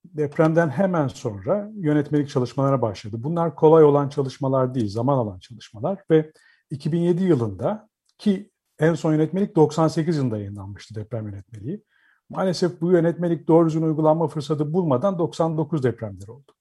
Depremden 0.05 0.69
hemen 0.69 1.07
sonra 1.07 1.71
yönetmelik 1.75 2.29
çalışmalara 2.29 2.81
başladı. 2.81 3.15
Bunlar 3.19 3.55
kolay 3.55 3.83
olan 3.83 4.09
çalışmalar 4.09 4.75
değil, 4.75 4.89
zaman 4.89 5.17
alan 5.17 5.39
çalışmalar 5.39 6.03
ve 6.11 6.31
2007 6.69 7.23
yılında 7.23 7.89
ki 8.17 8.51
en 8.79 8.93
son 8.93 9.11
yönetmelik 9.11 9.55
98 9.55 10.17
yılında 10.17 10.37
yayınlanmıştı 10.37 10.95
deprem 10.95 11.27
yönetmeliği. 11.27 11.83
Maalesef 12.29 12.81
bu 12.81 12.91
yönetmelik 12.91 13.47
doğru 13.47 13.67
düzgün 13.67 13.81
uygulanma 13.81 14.27
fırsatı 14.27 14.73
bulmadan 14.73 15.19
99 15.19 15.83
depremleri 15.83 16.31
oldu. 16.31 16.51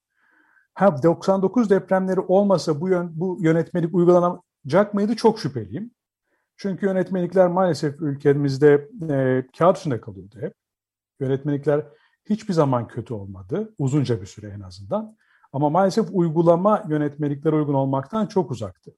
Ha 0.75 1.03
99 1.03 1.71
depremleri 1.71 2.21
olmasa 2.21 2.81
bu, 2.81 2.89
yön, 2.89 3.11
bu 3.15 3.39
yönetmelik 3.41 3.95
uygulanacak 3.95 4.95
mıydı 4.95 5.17
çok 5.17 5.39
şüpheliyim. 5.39 5.91
Çünkü 6.57 6.87
yönetmelikler 6.87 7.49
maalesef 7.49 8.01
ülkemizde 8.01 8.89
e, 9.11 9.47
kağıt 9.59 9.77
üstünde 9.77 10.01
kalıyordu 10.01 10.37
hep. 10.41 10.55
Yönetmelikler 11.21 11.87
hiçbir 12.25 12.55
zaman 12.55 12.89
kötü 12.89 13.15
olmadı. 13.15 13.75
Uzunca 13.79 14.21
bir 14.21 14.27
süre 14.27 14.49
en 14.49 14.61
azından. 14.61 15.17
Ama 15.53 15.71
maalesef 15.71 16.07
uygulama 16.13 16.85
yönetmeliklere 16.89 17.57
uygun 17.57 17.75
olmaktan 17.75 18.27
çok 18.27 18.51
uzaktı. 18.51 18.95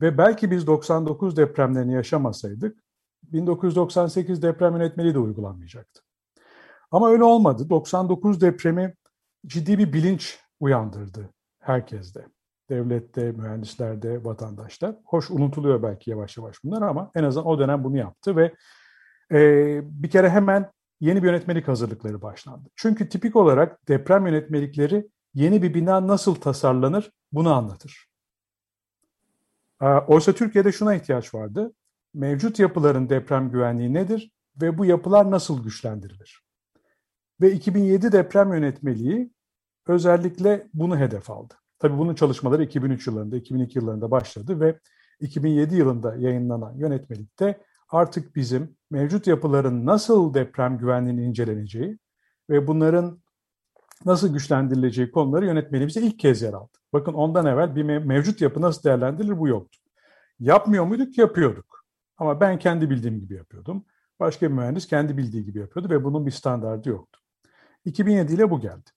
Ve 0.00 0.18
belki 0.18 0.50
biz 0.50 0.66
99 0.66 1.36
depremlerini 1.36 1.92
yaşamasaydık 1.92 2.78
1998 3.22 4.42
deprem 4.42 4.72
yönetmeliği 4.72 5.14
de 5.14 5.18
uygulanmayacaktı. 5.18 6.02
Ama 6.90 7.10
öyle 7.10 7.24
olmadı. 7.24 7.70
99 7.70 8.40
depremi 8.40 8.94
ciddi 9.46 9.78
bir 9.78 9.92
bilinç 9.92 10.38
uyandırdı 10.60 11.30
herkeste. 11.60 12.26
Devlette, 12.70 13.32
mühendislerde, 13.32 14.24
vatandaşlar. 14.24 14.94
Hoş 15.04 15.30
unutuluyor 15.30 15.82
belki 15.82 16.10
yavaş 16.10 16.36
yavaş 16.36 16.64
bunlar 16.64 16.82
ama 16.82 17.10
en 17.14 17.24
azından 17.24 17.46
o 17.46 17.58
dönem 17.58 17.84
bunu 17.84 17.96
yaptı 17.96 18.36
ve 18.36 18.54
e, 19.32 19.80
bir 20.02 20.10
kere 20.10 20.30
hemen 20.30 20.72
yeni 21.00 21.22
bir 21.22 21.28
yönetmelik 21.28 21.68
hazırlıkları 21.68 22.22
başlandı. 22.22 22.68
Çünkü 22.76 23.08
tipik 23.08 23.36
olarak 23.36 23.88
deprem 23.88 24.26
yönetmelikleri 24.26 25.08
yeni 25.34 25.62
bir 25.62 25.74
bina 25.74 26.06
nasıl 26.06 26.34
tasarlanır 26.34 27.10
bunu 27.32 27.54
anlatır. 27.54 28.08
Oysa 30.06 30.32
Türkiye'de 30.32 30.72
şuna 30.72 30.94
ihtiyaç 30.94 31.34
vardı. 31.34 31.72
Mevcut 32.14 32.58
yapıların 32.58 33.08
deprem 33.08 33.50
güvenliği 33.50 33.94
nedir 33.94 34.30
ve 34.62 34.78
bu 34.78 34.84
yapılar 34.84 35.30
nasıl 35.30 35.64
güçlendirilir? 35.64 36.42
Ve 37.40 37.52
2007 37.52 38.12
deprem 38.12 38.52
yönetmeliği 38.52 39.30
özellikle 39.88 40.68
bunu 40.74 40.98
hedef 40.98 41.30
aldı. 41.30 41.54
Tabii 41.78 41.98
bunun 41.98 42.14
çalışmaları 42.14 42.64
2003 42.64 43.06
yıllarında, 43.06 43.36
2002 43.36 43.78
yıllarında 43.78 44.10
başladı 44.10 44.60
ve 44.60 44.78
2007 45.20 45.76
yılında 45.76 46.16
yayınlanan 46.16 46.74
yönetmelikte 46.76 47.60
artık 47.88 48.36
bizim 48.36 48.76
mevcut 48.90 49.26
yapıların 49.26 49.86
nasıl 49.86 50.34
deprem 50.34 50.78
güvenliğini 50.78 51.24
inceleneceği 51.24 51.98
ve 52.50 52.66
bunların 52.66 53.22
nasıl 54.04 54.32
güçlendirileceği 54.32 55.10
konuları 55.10 55.46
yönetmeliğimize 55.46 56.00
ilk 56.00 56.18
kez 56.18 56.42
yer 56.42 56.52
aldı. 56.52 56.78
Bakın 56.92 57.12
ondan 57.12 57.46
evvel 57.46 57.76
bir 57.76 57.82
mevcut 57.82 58.40
yapı 58.40 58.60
nasıl 58.60 58.82
değerlendirilir 58.82 59.38
bu 59.38 59.48
yoktu. 59.48 59.78
Yapmıyor 60.40 60.84
muyduk? 60.84 61.18
Yapıyorduk. 61.18 61.84
Ama 62.16 62.40
ben 62.40 62.58
kendi 62.58 62.90
bildiğim 62.90 63.20
gibi 63.20 63.34
yapıyordum. 63.34 63.84
Başka 64.20 64.50
bir 64.50 64.54
mühendis 64.54 64.86
kendi 64.86 65.16
bildiği 65.16 65.44
gibi 65.44 65.58
yapıyordu 65.58 65.90
ve 65.90 66.04
bunun 66.04 66.26
bir 66.26 66.30
standardı 66.30 66.88
yoktu. 66.88 67.20
2007 67.84 68.34
ile 68.34 68.50
bu 68.50 68.60
geldi. 68.60 68.90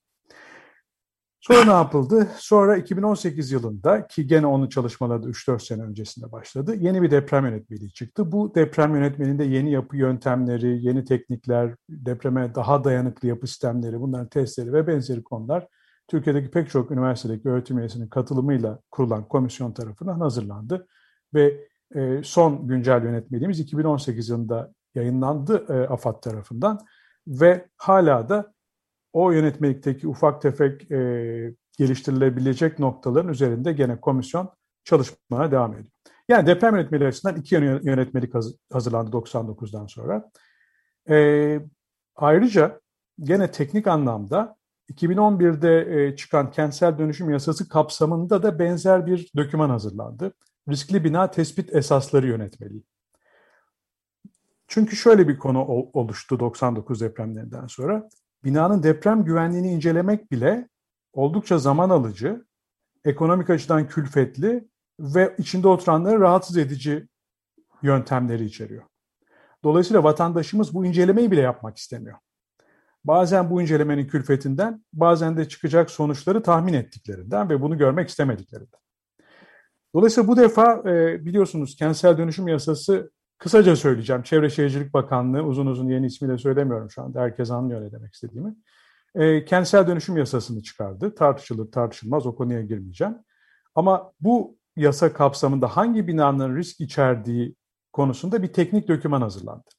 Sonra 1.42 1.66
ne 1.66 1.72
yapıldı? 1.72 2.28
Sonra 2.38 2.78
2018 2.78 3.52
yılında 3.52 4.08
ki 4.08 4.28
gene 4.28 4.46
onun 4.46 4.70
çalışmaları 4.70 5.24
da 5.24 5.28
3-4 5.28 5.60
sene 5.60 5.84
öncesinde 5.84 6.32
başladı. 6.32 6.76
Yeni 6.76 7.02
bir 7.02 7.12
deprem 7.12 7.46
yönetmeliği 7.46 7.94
çıktı. 7.94 8.32
Bu 8.32 8.56
deprem 8.56 8.96
yönetmeliğinde 8.96 9.44
yeni 9.44 9.72
yapı 9.72 9.98
yöntemleri, 9.98 10.86
yeni 10.86 11.06
teknikler, 11.06 11.76
depreme 11.90 12.56
daha 12.56 12.84
dayanıklı 12.84 13.28
yapı 13.28 13.48
sistemleri, 13.48 14.00
bunların 14.02 14.28
testleri 14.28 14.74
ve 14.74 14.88
benzeri 14.88 15.24
konular 15.24 15.68
Türkiye'deki 16.08 16.52
pek 16.52 16.70
çok 16.70 16.92
üniversitedeki 16.92 17.50
öğretim 17.50 17.80
üyesinin 17.80 18.08
katılımıyla 18.08 18.80
kurulan 18.92 19.28
komisyon 19.28 19.72
tarafından 19.72 20.20
hazırlandı. 20.20 20.88
Ve 21.34 21.68
e, 21.96 22.22
son 22.24 22.68
güncel 22.68 23.04
yönetmeliğimiz 23.04 23.60
2018 23.60 24.30
yılında 24.30 24.74
yayınlandı 24.96 25.66
e, 25.70 25.88
AFAD 25.88 26.22
tarafından 26.22 26.80
ve 27.28 27.68
hala 27.78 28.30
da 28.30 28.54
o 29.14 29.32
yönetmelikteki 29.32 30.08
ufak 30.08 30.42
tefek 30.42 30.92
e, 30.92 31.54
geliştirilebilecek 31.78 32.80
noktaların 32.80 33.30
üzerinde 33.30 33.74
gene 33.74 34.02
komisyon 34.02 34.50
çalışmaya 34.84 35.52
devam 35.52 35.74
ediyor. 35.74 35.92
Yani 36.30 36.48
deprem 36.48 36.76
yönetmeliği 36.76 37.08
açısından 37.08 37.36
iki 37.36 37.56
yönetmelik 37.56 38.34
hazırlandı 38.72 39.12
99'dan 39.12 39.88
sonra. 39.88 40.32
E, 41.10 41.60
ayrıca 42.16 42.82
gene 43.20 43.52
teknik 43.52 43.88
anlamda 43.88 44.56
2011'de 44.92 46.04
e, 46.06 46.16
çıkan 46.16 46.52
kentsel 46.52 46.98
dönüşüm 46.98 47.30
yasası 47.30 47.70
kapsamında 47.70 48.44
da 48.44 48.60
benzer 48.60 49.06
bir 49.06 49.32
doküman 49.36 49.70
hazırlandı. 49.70 50.34
Riskli 50.70 51.04
bina 51.04 51.32
tespit 51.32 51.76
esasları 51.76 52.28
yönetmeliği. 52.28 52.84
Çünkü 54.68 54.96
şöyle 54.96 55.28
bir 55.28 55.38
konu 55.40 55.66
oluştu 55.94 56.40
99 56.40 57.02
depremlerinden 57.02 57.68
sonra 57.68 58.10
binanın 58.44 58.84
deprem 58.84 59.24
güvenliğini 59.24 59.72
incelemek 59.72 60.32
bile 60.32 60.70
oldukça 61.14 61.58
zaman 61.58 61.90
alıcı, 61.90 62.46
ekonomik 63.06 63.50
açıdan 63.50 63.88
külfetli 63.88 64.68
ve 65.00 65.36
içinde 65.38 65.68
oturanları 65.68 66.20
rahatsız 66.20 66.58
edici 66.58 67.08
yöntemleri 67.82 68.46
içeriyor. 68.46 68.84
Dolayısıyla 69.64 70.04
vatandaşımız 70.04 70.74
bu 70.74 70.86
incelemeyi 70.86 71.32
bile 71.32 71.42
yapmak 71.42 71.78
istemiyor. 71.78 72.18
Bazen 73.04 73.50
bu 73.50 73.62
incelemenin 73.62 74.08
külfetinden, 74.08 74.86
bazen 74.94 75.38
de 75.38 75.50
çıkacak 75.50 75.92
sonuçları 75.92 76.44
tahmin 76.44 76.74
ettiklerinden 76.74 77.50
ve 77.50 77.62
bunu 77.62 77.78
görmek 77.78 78.10
istemediklerinden. 78.10 78.80
Dolayısıyla 79.96 80.28
bu 80.28 80.38
defa 80.38 80.86
biliyorsunuz 81.26 81.76
kentsel 81.76 82.18
dönüşüm 82.18 82.48
yasası 82.48 83.12
Kısaca 83.42 83.76
söyleyeceğim. 83.76 84.24
Çevre 84.24 84.50
Şehircilik 84.50 84.94
Bakanlığı, 84.94 85.44
uzun 85.44 85.66
uzun 85.66 85.90
yeni 85.90 86.06
ismiyle 86.06 86.38
söylemiyorum 86.38 86.92
şu 86.92 87.02
anda. 87.02 87.22
Herkes 87.22 87.52
anlıyor 87.52 87.82
ne 87.82 87.92
demek 87.92 88.14
istediğimi. 88.14 88.56
E, 89.16 89.46
kentsel 89.46 89.88
dönüşüm 89.88 90.18
yasasını 90.18 90.64
çıkardı. 90.64 91.16
Tartışılır, 91.16 91.72
tartışılmaz. 91.72 92.26
O 92.26 92.36
konuya 92.36 92.62
girmeyeceğim. 92.62 93.18
Ama 93.76 94.14
bu 94.20 94.58
yasa 94.76 95.14
kapsamında 95.14 95.68
hangi 95.68 96.08
binanın 96.08 96.56
risk 96.56 96.82
içerdiği 96.82 97.56
konusunda 97.94 98.44
bir 98.44 98.54
teknik 98.54 98.88
döküman 98.88 99.22
hazırlandı. 99.22 99.70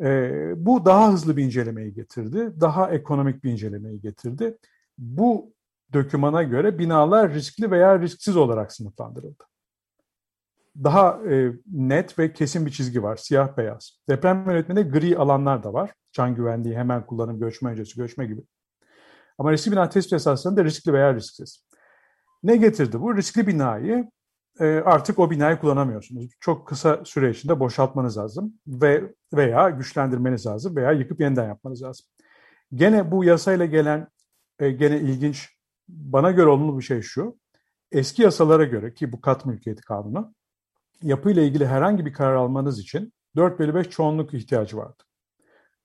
E, 0.00 0.30
bu 0.56 0.84
daha 0.84 1.12
hızlı 1.12 1.36
bir 1.36 1.44
incelemeyi 1.44 1.94
getirdi. 1.94 2.60
Daha 2.60 2.90
ekonomik 2.90 3.44
bir 3.44 3.52
incelemeyi 3.52 4.00
getirdi. 4.00 4.58
Bu 4.98 5.52
dökümana 5.92 6.42
göre 6.42 6.78
binalar 6.78 7.34
riskli 7.34 7.70
veya 7.70 8.00
risksiz 8.00 8.36
olarak 8.36 8.72
sınıflandırıldı 8.72 9.44
daha 10.84 11.20
e, 11.30 11.52
net 11.72 12.18
ve 12.18 12.32
kesin 12.32 12.66
bir 12.66 12.70
çizgi 12.70 13.02
var. 13.02 13.16
Siyah 13.16 13.56
beyaz. 13.56 14.00
Deprem 14.08 14.50
yönetmeninde 14.50 14.98
gri 14.98 15.18
alanlar 15.18 15.62
da 15.62 15.72
var. 15.72 15.90
Can 16.12 16.34
güvenliği, 16.34 16.76
hemen 16.76 17.06
kullanım, 17.06 17.38
göçme 17.40 17.70
öncesi, 17.70 17.96
göçme 17.96 18.26
gibi. 18.26 18.40
Ama 19.38 19.52
riskli 19.52 19.72
bina 19.72 19.88
tespit 19.88 20.12
esaslarında 20.12 20.64
riskli 20.64 20.92
veya 20.92 21.14
risksiz. 21.14 21.66
Ne 22.42 22.56
getirdi 22.56 23.00
bu? 23.00 23.16
Riskli 23.16 23.46
binayı 23.46 24.10
e, 24.60 24.64
artık 24.64 25.18
o 25.18 25.30
binayı 25.30 25.58
kullanamıyorsunuz. 25.58 26.30
Çok 26.40 26.68
kısa 26.68 27.04
süre 27.04 27.30
içinde 27.30 27.60
boşaltmanız 27.60 28.18
lazım 28.18 28.54
ve 28.66 29.14
veya 29.34 29.70
güçlendirmeniz 29.70 30.46
lazım 30.46 30.76
veya 30.76 30.92
yıkıp 30.92 31.20
yeniden 31.20 31.48
yapmanız 31.48 31.82
lazım. 31.82 32.06
Gene 32.74 33.10
bu 33.10 33.24
yasayla 33.24 33.64
gelen 33.64 34.08
e, 34.58 34.70
gene 34.70 35.00
ilginç 35.00 35.56
bana 35.88 36.30
göre 36.30 36.48
olumlu 36.48 36.78
bir 36.78 36.84
şey 36.84 37.02
şu. 37.02 37.38
Eski 37.92 38.22
yasalara 38.22 38.64
göre 38.64 38.94
ki 38.94 39.12
bu 39.12 39.20
kat 39.20 39.46
mülkiyeti 39.46 39.82
kanunu 39.82 40.34
yapıyla 41.02 41.42
ilgili 41.42 41.66
herhangi 41.66 42.06
bir 42.06 42.12
karar 42.12 42.34
almanız 42.34 42.78
için 42.78 43.12
4 43.36 43.58
bölü 43.58 43.74
5 43.74 43.88
çoğunluk 43.90 44.34
ihtiyacı 44.34 44.76
vardı. 44.76 45.02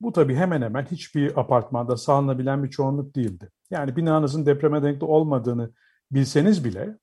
Bu 0.01 0.11
tabii 0.11 0.35
hemen 0.35 0.61
hemen 0.61 0.85
hiçbir 0.85 1.39
apartmanda 1.39 1.97
sağlanabilen 1.97 2.63
bir 2.63 2.69
çoğunluk 2.69 3.15
değildi. 3.15 3.49
Yani 3.71 3.95
binanızın 3.95 4.45
depreme 4.45 4.83
denkli 4.83 5.05
olmadığını 5.05 5.71
bilseniz 6.11 6.65
bile 6.65 6.97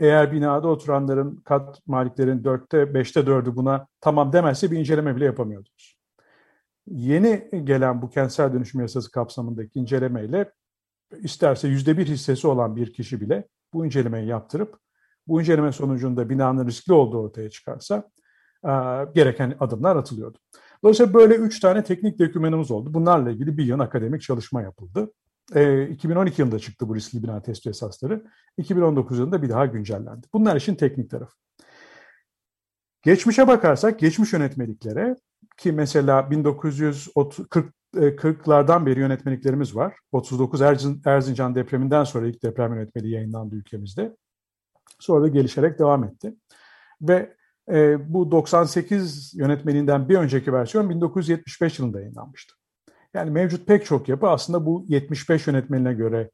eğer 0.00 0.32
binada 0.32 0.68
oturanların 0.68 1.36
kat 1.36 1.78
maliklerin 1.86 2.44
dörtte 2.44 2.94
beşte 2.94 3.26
dördü 3.26 3.56
buna 3.56 3.86
tamam 4.00 4.32
demezse 4.32 4.70
bir 4.70 4.78
inceleme 4.78 5.16
bile 5.16 5.24
yapamıyordunuz. 5.24 5.98
Yeni 6.86 7.50
gelen 7.64 8.02
bu 8.02 8.10
kentsel 8.10 8.52
dönüşüm 8.52 8.80
yasası 8.80 9.10
kapsamındaki 9.10 9.78
incelemeyle 9.78 10.52
isterse 11.18 11.68
yüzde 11.68 11.98
bir 11.98 12.06
hissesi 12.06 12.46
olan 12.46 12.76
bir 12.76 12.92
kişi 12.92 13.20
bile 13.20 13.48
bu 13.72 13.86
incelemeyi 13.86 14.28
yaptırıp 14.28 14.81
bu 15.26 15.40
inceleme 15.40 15.72
sonucunda 15.72 16.30
binanın 16.30 16.66
riskli 16.66 16.92
olduğu 16.92 17.18
ortaya 17.18 17.50
çıkarsa 17.50 18.10
e, 18.64 18.70
gereken 19.14 19.56
adımlar 19.60 19.96
atılıyordu. 19.96 20.38
Dolayısıyla 20.82 21.14
böyle 21.14 21.34
üç 21.34 21.60
tane 21.60 21.84
teknik 21.84 22.18
dokümanımız 22.18 22.70
oldu. 22.70 22.94
Bunlarla 22.94 23.30
ilgili 23.30 23.58
bir 23.58 23.64
yıl 23.64 23.80
akademik 23.80 24.22
çalışma 24.22 24.62
yapıldı. 24.62 25.12
E, 25.54 25.88
2012 25.88 26.42
yılında 26.42 26.58
çıktı 26.58 26.88
bu 26.88 26.96
riskli 26.96 27.22
bina 27.22 27.42
tespit 27.42 27.66
esasları. 27.66 28.24
2019 28.56 29.18
yılında 29.18 29.42
bir 29.42 29.48
daha 29.48 29.66
güncellendi. 29.66 30.26
Bunlar 30.32 30.56
için 30.56 30.74
teknik 30.74 31.10
tarafı. 31.10 31.36
Geçmişe 33.02 33.48
bakarsak 33.48 33.98
geçmiş 33.98 34.32
yönetmeliklere 34.32 35.16
ki 35.56 35.72
mesela 35.72 36.30
1940 36.30 37.74
40'lardan 37.94 38.86
beri 38.86 39.00
yönetmeliklerimiz 39.00 39.76
var. 39.76 39.94
39 40.12 40.60
Erzincan 41.04 41.54
depreminden 41.54 42.04
sonra 42.04 42.26
ilk 42.26 42.42
deprem 42.42 42.74
yönetmeliği 42.74 43.14
yayınlandı 43.14 43.54
ülkemizde. 43.54 44.16
Sonra 44.98 45.22
da 45.22 45.28
gelişerek 45.28 45.78
devam 45.78 46.04
etti. 46.04 46.34
Ve 47.00 47.36
e, 47.68 48.12
bu 48.14 48.30
98 48.30 49.34
yönetmeliğinden 49.34 50.08
bir 50.08 50.16
önceki 50.16 50.52
versiyon 50.52 50.90
1975 50.90 51.78
yılında 51.78 52.00
yayınlanmıştı. 52.00 52.54
Yani 53.14 53.30
mevcut 53.30 53.66
pek 53.66 53.84
çok 53.84 54.08
yapı 54.08 54.28
aslında 54.28 54.66
bu 54.66 54.84
75 54.88 55.46
yönetmeliğine 55.46 55.94
göre 55.94 56.30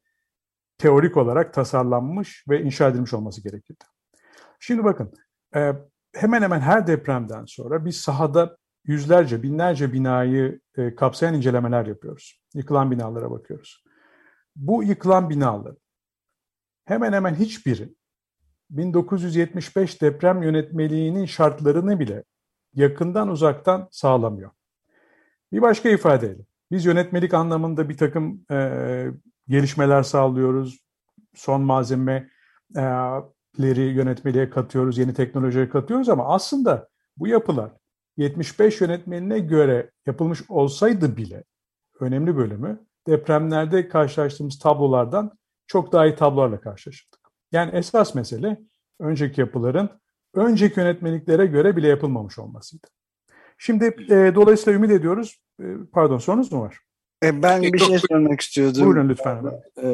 teorik 0.78 1.16
olarak 1.16 1.54
tasarlanmış 1.54 2.44
ve 2.48 2.62
inşa 2.62 2.88
edilmiş 2.88 3.14
olması 3.14 3.42
gerekirdi. 3.42 3.84
Şimdi 4.60 4.84
bakın, 4.84 5.12
e, 5.54 5.72
hemen 6.14 6.42
hemen 6.42 6.60
her 6.60 6.86
depremden 6.86 7.44
sonra 7.44 7.84
biz 7.84 7.96
sahada 7.96 8.56
yüzlerce, 8.84 9.42
binlerce 9.42 9.92
binayı 9.92 10.60
e, 10.76 10.94
kapsayan 10.94 11.34
incelemeler 11.34 11.86
yapıyoruz. 11.86 12.42
Yıkılan 12.54 12.90
binalara 12.90 13.30
bakıyoruz. 13.30 13.84
Bu 14.56 14.82
yıkılan 14.82 15.30
binaların 15.30 15.78
hemen 16.84 17.12
hemen 17.12 17.34
hiçbiri 17.34 17.94
1975 18.70 20.02
deprem 20.02 20.42
yönetmeliğinin 20.42 21.24
şartlarını 21.24 22.00
bile 22.00 22.24
yakından 22.74 23.28
uzaktan 23.28 23.88
sağlamıyor. 23.90 24.50
Bir 25.52 25.62
başka 25.62 25.88
ifadeyle, 25.88 26.42
biz 26.70 26.84
yönetmelik 26.84 27.34
anlamında 27.34 27.88
bir 27.88 27.96
takım 27.96 28.44
e, 28.50 29.06
gelişmeler 29.48 30.02
sağlıyoruz, 30.02 30.80
son 31.34 31.62
malzemeleri 31.62 32.30
yönetmeliğe 33.82 34.50
katıyoruz, 34.50 34.98
yeni 34.98 35.14
teknolojiye 35.14 35.68
katıyoruz 35.68 36.08
ama 36.08 36.34
aslında 36.34 36.88
bu 37.16 37.28
yapılar 37.28 37.72
75 38.16 38.80
yönetmenine 38.80 39.38
göre 39.38 39.90
yapılmış 40.06 40.50
olsaydı 40.50 41.16
bile 41.16 41.44
önemli 42.00 42.36
bölümü 42.36 42.86
depremlerde 43.06 43.88
karşılaştığımız 43.88 44.58
tablolardan 44.58 45.38
çok 45.66 45.92
daha 45.92 46.06
iyi 46.06 46.14
tablolarla 46.14 46.60
karşılaştık. 46.60 47.17
Yani 47.52 47.70
esas 47.74 48.14
mesele 48.14 48.58
önceki 49.00 49.40
yapıların 49.40 49.90
önceki 50.34 50.80
yönetmeliklere 50.80 51.46
göre 51.46 51.76
bile 51.76 51.88
yapılmamış 51.88 52.38
olmasıydı. 52.38 52.86
Şimdi 53.58 53.84
e, 53.84 54.32
dolayısıyla 54.34 54.78
ümit 54.78 54.90
ediyoruz. 54.90 55.40
E, 55.60 55.64
pardon 55.92 56.18
sorunuz 56.18 56.52
mu 56.52 56.60
var? 56.60 56.78
E, 57.24 57.42
ben 57.42 57.62
bir 57.62 57.78
şey 57.78 57.98
sormak 58.10 58.40
istiyordum. 58.40 58.86
Buyurun 58.86 59.08
lütfen. 59.08 59.44
E, 59.82 59.88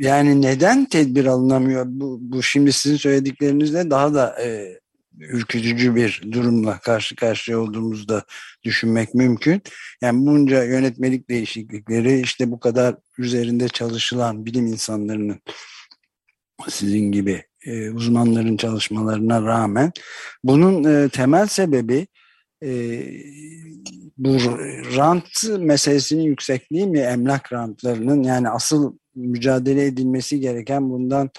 yani 0.00 0.42
neden 0.42 0.84
tedbir 0.84 1.26
alınamıyor? 1.26 1.84
Bu, 1.88 2.18
bu 2.20 2.42
şimdi 2.42 2.72
sizin 2.72 2.96
söylediklerinizle 2.96 3.90
daha 3.90 4.14
da 4.14 4.42
e, 4.42 4.78
ürkütücü 5.18 5.94
bir 5.94 6.22
durumla 6.32 6.78
karşı 6.78 7.16
karşıya 7.16 7.58
olduğumuzda 7.58 8.24
düşünmek 8.62 9.14
mümkün. 9.14 9.62
Yani 10.02 10.26
bunca 10.26 10.64
yönetmelik 10.64 11.30
değişiklikleri 11.30 12.20
işte 12.20 12.50
bu 12.50 12.60
kadar 12.60 12.96
üzerinde 13.18 13.68
çalışılan 13.68 14.46
bilim 14.46 14.66
insanlarının 14.66 15.40
sizin 16.68 17.12
gibi 17.12 17.44
e, 17.66 17.90
uzmanların 17.90 18.56
çalışmalarına 18.56 19.42
rağmen 19.42 19.92
bunun 20.44 20.84
e, 20.84 21.08
temel 21.08 21.46
sebebi 21.46 22.06
e, 22.62 23.02
bu 24.18 24.36
rant 24.96 25.58
meselesinin 25.58 26.22
yüksekliği 26.22 26.86
mi 26.86 26.98
emlak 26.98 27.52
rantlarının 27.52 28.22
yani 28.22 28.48
asıl 28.48 28.98
mücadele 29.14 29.84
edilmesi 29.84 30.40
gereken 30.40 30.90
bundan 30.90 31.30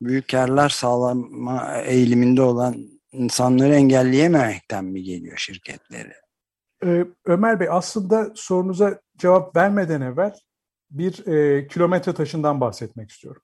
büyük 0.00 0.28
karlar 0.28 0.68
sağlama 0.68 1.78
eğiliminde 1.84 2.42
olan 2.42 2.76
insanları 3.12 3.74
engelleyememekten 3.74 4.84
mi 4.84 5.02
geliyor 5.02 5.36
şirketleri? 5.36 6.12
Ee, 6.84 7.04
Ömer 7.24 7.60
Bey 7.60 7.68
aslında 7.70 8.32
sorunuza 8.34 9.00
cevap 9.18 9.56
vermeden 9.56 10.00
evvel 10.00 10.34
bir 10.90 11.26
e, 11.26 11.66
kilometre 11.66 12.14
taşından 12.14 12.60
bahsetmek 12.60 13.10
istiyorum. 13.10 13.42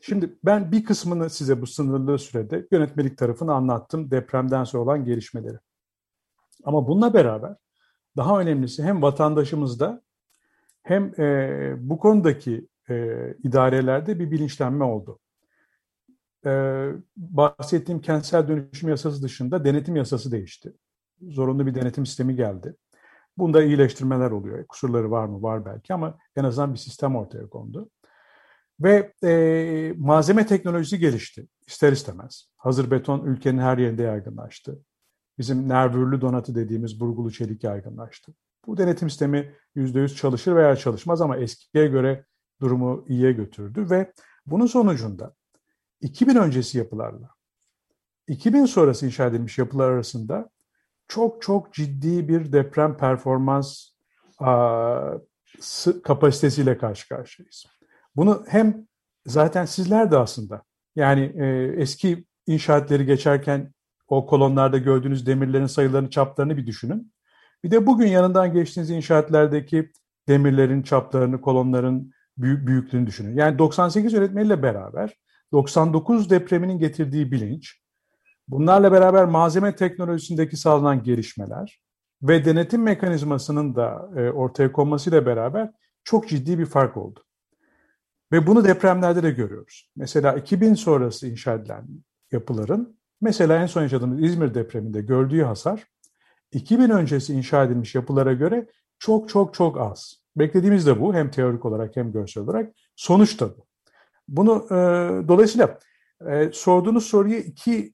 Şimdi 0.00 0.38
ben 0.44 0.72
bir 0.72 0.84
kısmını 0.84 1.30
size 1.30 1.60
bu 1.60 1.66
sınırlı 1.66 2.18
sürede 2.18 2.66
yönetmelik 2.70 3.18
tarafını 3.18 3.54
anlattım 3.54 4.10
depremden 4.10 4.64
sonra 4.64 4.82
olan 4.82 5.04
gelişmeleri. 5.04 5.58
Ama 6.64 6.88
bununla 6.88 7.14
beraber 7.14 7.56
daha 8.16 8.40
önemlisi 8.40 8.82
hem 8.82 9.02
vatandaşımızda 9.02 10.02
hem 10.82 11.20
e, 11.20 11.74
bu 11.78 11.98
konudaki 11.98 12.68
e, 12.90 13.14
idarelerde 13.42 14.18
bir 14.18 14.30
bilinçlenme 14.30 14.84
oldu. 14.84 15.18
E, 16.46 16.50
bahsettiğim 17.16 18.00
kentsel 18.00 18.48
dönüşüm 18.48 18.88
yasası 18.88 19.22
dışında 19.22 19.64
denetim 19.64 19.96
yasası 19.96 20.32
değişti. 20.32 20.72
Zorunlu 21.22 21.66
bir 21.66 21.74
denetim 21.74 22.06
sistemi 22.06 22.36
geldi. 22.36 22.76
Bunda 23.38 23.62
iyileştirmeler 23.62 24.30
oluyor. 24.30 24.66
Kusurları 24.66 25.10
var 25.10 25.24
mı? 25.24 25.42
Var 25.42 25.64
belki 25.64 25.94
ama 25.94 26.18
en 26.36 26.44
azından 26.44 26.72
bir 26.74 26.78
sistem 26.78 27.16
ortaya 27.16 27.48
kondu. 27.48 27.90
Ve 28.80 29.12
e, 29.24 29.94
malzeme 29.96 30.46
teknolojisi 30.46 30.98
gelişti 30.98 31.46
ister 31.66 31.92
istemez. 31.92 32.48
Hazır 32.56 32.90
beton 32.90 33.24
ülkenin 33.24 33.58
her 33.58 33.78
yerinde 33.78 34.02
yaygınlaştı. 34.02 34.78
Bizim 35.38 35.68
nervürlü 35.68 36.20
donatı 36.20 36.54
dediğimiz 36.54 37.00
burgulu 37.00 37.32
çelik 37.32 37.64
yaygınlaştı. 37.64 38.34
Bu 38.66 38.76
denetim 38.76 39.10
sistemi 39.10 39.54
%100 39.76 40.14
çalışır 40.14 40.56
veya 40.56 40.76
çalışmaz 40.76 41.20
ama 41.20 41.36
eskiye 41.36 41.86
göre 41.86 42.24
durumu 42.60 43.04
iyiye 43.08 43.32
götürdü 43.32 43.86
ve 43.90 44.12
bunun 44.46 44.66
sonucunda 44.66 45.34
2000 46.00 46.36
öncesi 46.36 46.78
yapılarla 46.78 47.30
2000 48.28 48.64
sonrası 48.64 49.06
inşa 49.06 49.26
edilmiş 49.26 49.58
yapılar 49.58 49.90
arasında 49.90 50.50
çok 51.08 51.42
çok 51.42 51.74
ciddi 51.74 52.28
bir 52.28 52.52
deprem 52.52 52.96
performans 52.96 53.88
a, 54.38 55.12
kapasitesiyle 56.04 56.78
karşı 56.78 57.08
karşıyayız. 57.08 57.66
Bunu 58.16 58.44
hem 58.48 58.86
zaten 59.26 59.64
sizler 59.64 60.10
de 60.10 60.18
aslında 60.18 60.62
yani 60.96 61.32
e, 61.36 61.46
eski 61.76 62.24
inşaatları 62.46 63.02
geçerken 63.02 63.72
o 64.08 64.26
kolonlarda 64.26 64.78
gördüğünüz 64.78 65.26
demirlerin 65.26 65.66
sayılarını, 65.66 66.10
çaplarını 66.10 66.56
bir 66.56 66.66
düşünün. 66.66 67.12
Bir 67.64 67.70
de 67.70 67.86
bugün 67.86 68.06
yanından 68.06 68.52
geçtiğiniz 68.52 68.90
inşaatlerdeki 68.90 69.92
demirlerin 70.28 70.82
çaplarını, 70.82 71.40
kolonların 71.40 72.12
büyük, 72.38 72.66
büyüklüğünü 72.66 73.06
düşünün. 73.06 73.36
Yani 73.36 73.58
98 73.58 74.12
yönetmeliyle 74.12 74.62
beraber 74.62 75.14
99 75.52 76.30
depreminin 76.30 76.78
getirdiği 76.78 77.32
bilinç, 77.32 77.80
bunlarla 78.48 78.92
beraber 78.92 79.24
malzeme 79.24 79.76
teknolojisindeki 79.76 80.56
sağlanan 80.56 81.02
gelişmeler 81.02 81.80
ve 82.22 82.44
denetim 82.44 82.82
mekanizmasının 82.82 83.76
da 83.76 84.10
e, 84.16 84.30
ortaya 84.30 84.72
konmasıyla 84.72 85.26
beraber 85.26 85.72
çok 86.04 86.28
ciddi 86.28 86.58
bir 86.58 86.66
fark 86.66 86.96
oldu. 86.96 87.25
Ve 88.32 88.46
bunu 88.46 88.64
depremlerde 88.64 89.22
de 89.22 89.30
görüyoruz. 89.30 89.90
Mesela 89.96 90.34
2000 90.34 90.74
sonrası 90.74 91.26
inşa 91.26 91.54
edilen 91.54 91.86
yapıların, 92.32 92.98
mesela 93.20 93.62
en 93.62 93.66
son 93.66 93.82
yaşadığımız 93.82 94.22
İzmir 94.22 94.54
depreminde 94.54 95.00
gördüğü 95.00 95.42
hasar, 95.42 95.86
2000 96.52 96.90
öncesi 96.90 97.34
inşa 97.34 97.64
edilmiş 97.64 97.94
yapılara 97.94 98.32
göre 98.32 98.66
çok 98.98 99.28
çok 99.28 99.54
çok 99.54 99.80
az. 99.80 100.14
Beklediğimiz 100.36 100.86
de 100.86 101.00
bu 101.00 101.14
hem 101.14 101.30
teorik 101.30 101.64
olarak 101.64 101.96
hem 101.96 102.12
görsel 102.12 102.42
olarak. 102.42 102.72
Sonuç 102.96 103.40
da 103.40 103.48
bu. 103.48 103.66
Bunu 104.28 104.66
e, 104.70 104.74
dolayısıyla 105.28 105.78
e, 106.30 106.50
sorduğunuz 106.52 107.06
soruyu 107.06 107.36
iki 107.36 107.92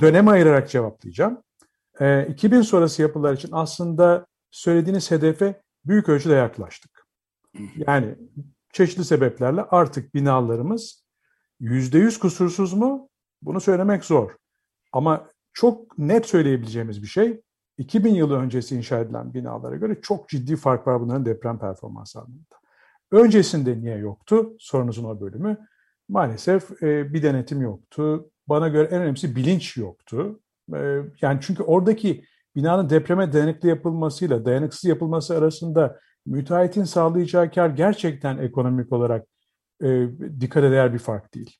döneme 0.00 0.30
ayırarak 0.30 0.70
cevaplayacağım. 0.70 1.42
E, 2.00 2.26
2000 2.26 2.62
sonrası 2.62 3.02
yapılar 3.02 3.32
için 3.34 3.48
aslında 3.52 4.26
söylediğiniz 4.50 5.10
hedefe 5.10 5.62
büyük 5.84 6.08
ölçüde 6.08 6.34
yaklaştık. 6.34 7.06
Yani 7.76 8.16
çeşitli 8.76 9.04
sebeplerle 9.04 9.62
artık 9.62 10.14
binalarımız 10.14 11.04
yüzde 11.60 11.98
yüz 11.98 12.18
kusursuz 12.18 12.72
mu? 12.72 13.08
Bunu 13.42 13.60
söylemek 13.60 14.04
zor. 14.04 14.30
Ama 14.92 15.28
çok 15.52 15.98
net 15.98 16.26
söyleyebileceğimiz 16.26 17.02
bir 17.02 17.06
şey 17.06 17.40
2000 17.78 18.14
yılı 18.14 18.38
öncesi 18.38 18.76
inşa 18.76 19.00
edilen 19.00 19.34
binalara 19.34 19.76
göre 19.76 20.00
çok 20.02 20.28
ciddi 20.28 20.56
fark 20.56 20.86
var 20.86 21.00
bunların 21.00 21.26
deprem 21.26 21.58
performansı 21.58 22.18
anlamında. 22.18 22.56
Öncesinde 23.10 23.80
niye 23.80 23.96
yoktu? 23.96 24.56
Sorunuzun 24.58 25.04
o 25.04 25.20
bölümü. 25.20 25.56
Maalesef 26.08 26.82
e, 26.82 27.12
bir 27.12 27.22
denetim 27.22 27.60
yoktu. 27.60 28.30
Bana 28.48 28.68
göre 28.68 28.88
en 28.88 29.02
önemlisi 29.02 29.36
bilinç 29.36 29.76
yoktu. 29.76 30.40
E, 30.74 31.02
yani 31.22 31.38
çünkü 31.42 31.62
oradaki 31.62 32.24
binanın 32.56 32.90
depreme 32.90 33.32
dayanıklı 33.32 33.68
yapılmasıyla 33.68 34.44
dayanıksız 34.44 34.84
yapılması 34.84 35.36
arasında 35.36 36.00
müteahhitin 36.26 36.84
sağlayacağı 36.84 37.50
kar 37.50 37.68
gerçekten 37.68 38.38
ekonomik 38.38 38.92
olarak 38.92 39.26
e, 39.82 40.08
dikkat 40.40 40.64
eder 40.64 40.94
bir 40.94 40.98
fark 40.98 41.34
değil. 41.34 41.56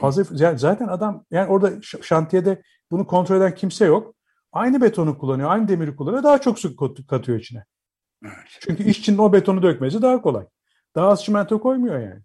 Fazla 0.00 0.24
zaten 0.56 0.88
adam 0.88 1.24
yani 1.30 1.50
orada 1.50 1.70
şantiyede 2.02 2.62
bunu 2.90 3.06
kontrol 3.06 3.36
eden 3.36 3.54
kimse 3.54 3.84
yok. 3.84 4.14
Aynı 4.52 4.80
betonu 4.80 5.18
kullanıyor, 5.18 5.50
aynı 5.50 5.68
demiri 5.68 5.96
kullanıyor, 5.96 6.22
daha 6.22 6.40
çok 6.40 6.58
su 6.58 6.76
katıyor 7.06 7.38
içine. 7.38 7.64
Çünkü 8.60 8.82
işçinin 8.82 9.18
o 9.18 9.32
betonu 9.32 9.62
dökmesi 9.62 10.02
daha 10.02 10.22
kolay. 10.22 10.46
Daha 10.94 11.08
az 11.08 11.24
çimento 11.24 11.60
koymuyor 11.60 11.98
yani. 11.98 12.22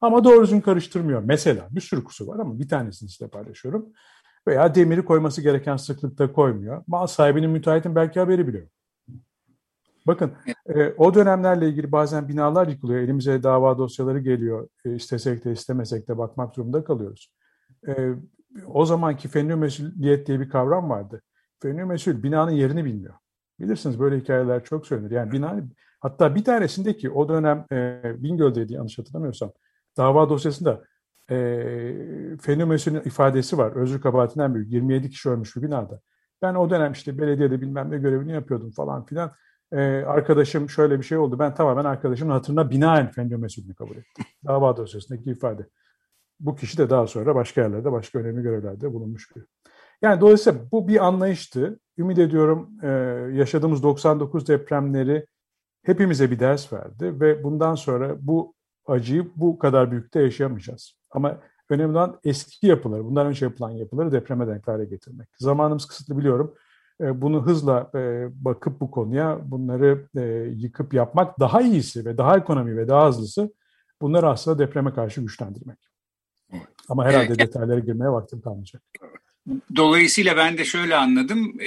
Ama 0.00 0.24
doğru 0.24 0.42
düzgün 0.42 0.60
karıştırmıyor. 0.60 1.22
Mesela 1.24 1.68
bir 1.70 1.80
sürü 1.80 2.04
kusur 2.04 2.26
var 2.26 2.38
ama 2.38 2.58
bir 2.58 2.68
tanesini 2.68 3.08
size 3.08 3.28
paylaşıyorum. 3.28 3.92
Veya 4.48 4.74
demiri 4.74 5.04
koyması 5.04 5.42
gereken 5.42 5.76
sıklıkta 5.76 6.32
koymuyor. 6.32 6.84
Mal 6.86 7.06
sahibinin 7.06 7.50
müteahhitin 7.50 7.94
belki 7.94 8.20
haberi 8.20 8.48
bile 8.48 8.58
yok. 8.58 8.68
Bakın 10.06 10.32
e, 10.66 10.88
o 10.88 11.14
dönemlerle 11.14 11.68
ilgili 11.68 11.92
bazen 11.92 12.28
binalar 12.28 12.68
yıkılıyor. 12.68 13.00
Elimize 13.00 13.42
dava 13.42 13.78
dosyaları 13.78 14.18
geliyor. 14.20 14.68
E, 14.84 14.94
istesek 14.94 15.44
de 15.44 15.52
istemesek 15.52 16.08
de 16.08 16.18
bakmak 16.18 16.56
durumunda 16.56 16.84
kalıyoruz. 16.84 17.32
E, 17.88 18.10
o 18.66 18.86
zamanki 18.86 19.28
fenli 19.28 19.56
mesuliyet 19.56 20.26
diye 20.26 20.40
bir 20.40 20.48
kavram 20.48 20.90
vardı. 20.90 21.22
Fenli 21.62 21.84
mesul 21.84 22.22
binanın 22.22 22.50
yerini 22.50 22.84
bilmiyor. 22.84 23.14
Bilirsiniz 23.60 24.00
böyle 24.00 24.18
hikayeler 24.18 24.64
çok 24.64 24.86
söylenir. 24.86 25.10
Yani 25.10 25.32
bina 25.32 25.56
hatta 26.00 26.34
bir 26.34 26.44
tanesinde 26.44 26.96
ki 26.96 27.10
o 27.10 27.28
dönem 27.28 27.66
e, 27.72 28.02
Bingöl'deydi 28.22 28.72
yanlış 28.72 28.98
hatırlamıyorsam 28.98 29.52
dava 29.96 30.28
dosyasında 30.28 30.84
e, 31.30 31.36
fenli 32.40 32.64
mesulün 32.64 33.00
ifadesi 33.00 33.58
var. 33.58 33.72
Özür 33.76 34.00
kabahatinden 34.00 34.54
büyük. 34.54 34.72
27 34.72 35.10
kişi 35.10 35.28
ölmüş 35.28 35.56
bir 35.56 35.62
binada. 35.62 36.00
Ben 36.42 36.54
o 36.54 36.70
dönem 36.70 36.92
işte 36.92 37.18
belediyede 37.18 37.60
bilmem 37.60 37.90
ne 37.90 37.98
görevini 37.98 38.32
yapıyordum 38.32 38.70
falan 38.70 39.04
filan. 39.04 39.32
Ee, 39.72 40.04
arkadaşım 40.06 40.70
şöyle 40.70 40.98
bir 40.98 41.04
şey 41.04 41.18
oldu. 41.18 41.38
Ben 41.38 41.54
tamamen 41.54 41.84
arkadaşımın 41.84 42.32
hatırına 42.32 42.70
binaen 42.70 43.10
fenli 43.10 43.36
mesulünü 43.36 43.74
kabul 43.74 43.96
ettim. 43.96 44.24
Dava 44.46 44.76
dosyasındaki 44.76 45.30
ifade. 45.30 45.66
Bu 46.40 46.56
kişi 46.56 46.78
de 46.78 46.90
daha 46.90 47.06
sonra 47.06 47.34
başka 47.34 47.60
yerlerde, 47.60 47.92
başka 47.92 48.18
önemli 48.18 48.42
görevlerde 48.42 48.92
bulunmuş 48.92 49.36
biri. 49.36 49.44
Yani 50.02 50.20
dolayısıyla 50.20 50.60
bu 50.72 50.88
bir 50.88 51.06
anlayıştı. 51.06 51.80
Ümit 51.98 52.18
ediyorum 52.18 52.70
e, 52.82 52.88
yaşadığımız 53.32 53.82
99 53.82 54.48
depremleri 54.48 55.26
hepimize 55.82 56.30
bir 56.30 56.38
ders 56.38 56.72
verdi 56.72 57.20
ve 57.20 57.44
bundan 57.44 57.74
sonra 57.74 58.16
bu 58.20 58.54
acıyı 58.86 59.30
bu 59.36 59.58
kadar 59.58 59.90
büyükte 59.90 60.20
yaşayamayacağız. 60.20 60.98
Ama 61.10 61.40
önemli 61.70 61.92
olan 61.92 62.20
eski 62.24 62.66
yapıları, 62.66 63.04
bundan 63.04 63.26
önce 63.26 63.44
yapılan 63.44 63.70
yapıları 63.70 64.12
depreme 64.12 64.46
denk 64.46 64.68
hale 64.68 64.84
getirmek. 64.84 65.28
Zamanımız 65.38 65.86
kısıtlı 65.86 66.18
biliyorum. 66.18 66.54
E, 67.00 67.20
bunu 67.22 67.46
hızla 67.46 67.90
e, 67.94 68.28
bakıp 68.44 68.80
bu 68.80 68.90
konuya 68.90 69.40
bunları 69.44 70.08
e, 70.16 70.22
yıkıp 70.56 70.94
yapmak 70.94 71.40
daha 71.40 71.62
iyisi 71.62 72.04
ve 72.04 72.18
daha 72.18 72.36
ekonomi 72.38 72.76
ve 72.76 72.88
daha 72.88 73.08
hızlısı 73.08 73.52
bunları 74.02 74.28
aslında 74.28 74.58
depreme 74.58 74.94
karşı 74.94 75.20
güçlendirmek. 75.20 75.78
Ama 76.88 77.04
herhalde 77.04 77.26
evet. 77.26 77.38
detaylara 77.38 77.80
girmeye 77.80 78.10
vaktim 78.10 78.40
kalmayacak. 78.40 78.82
Dolayısıyla 79.76 80.36
ben 80.36 80.58
de 80.58 80.64
şöyle 80.64 80.96
anladım. 80.96 81.58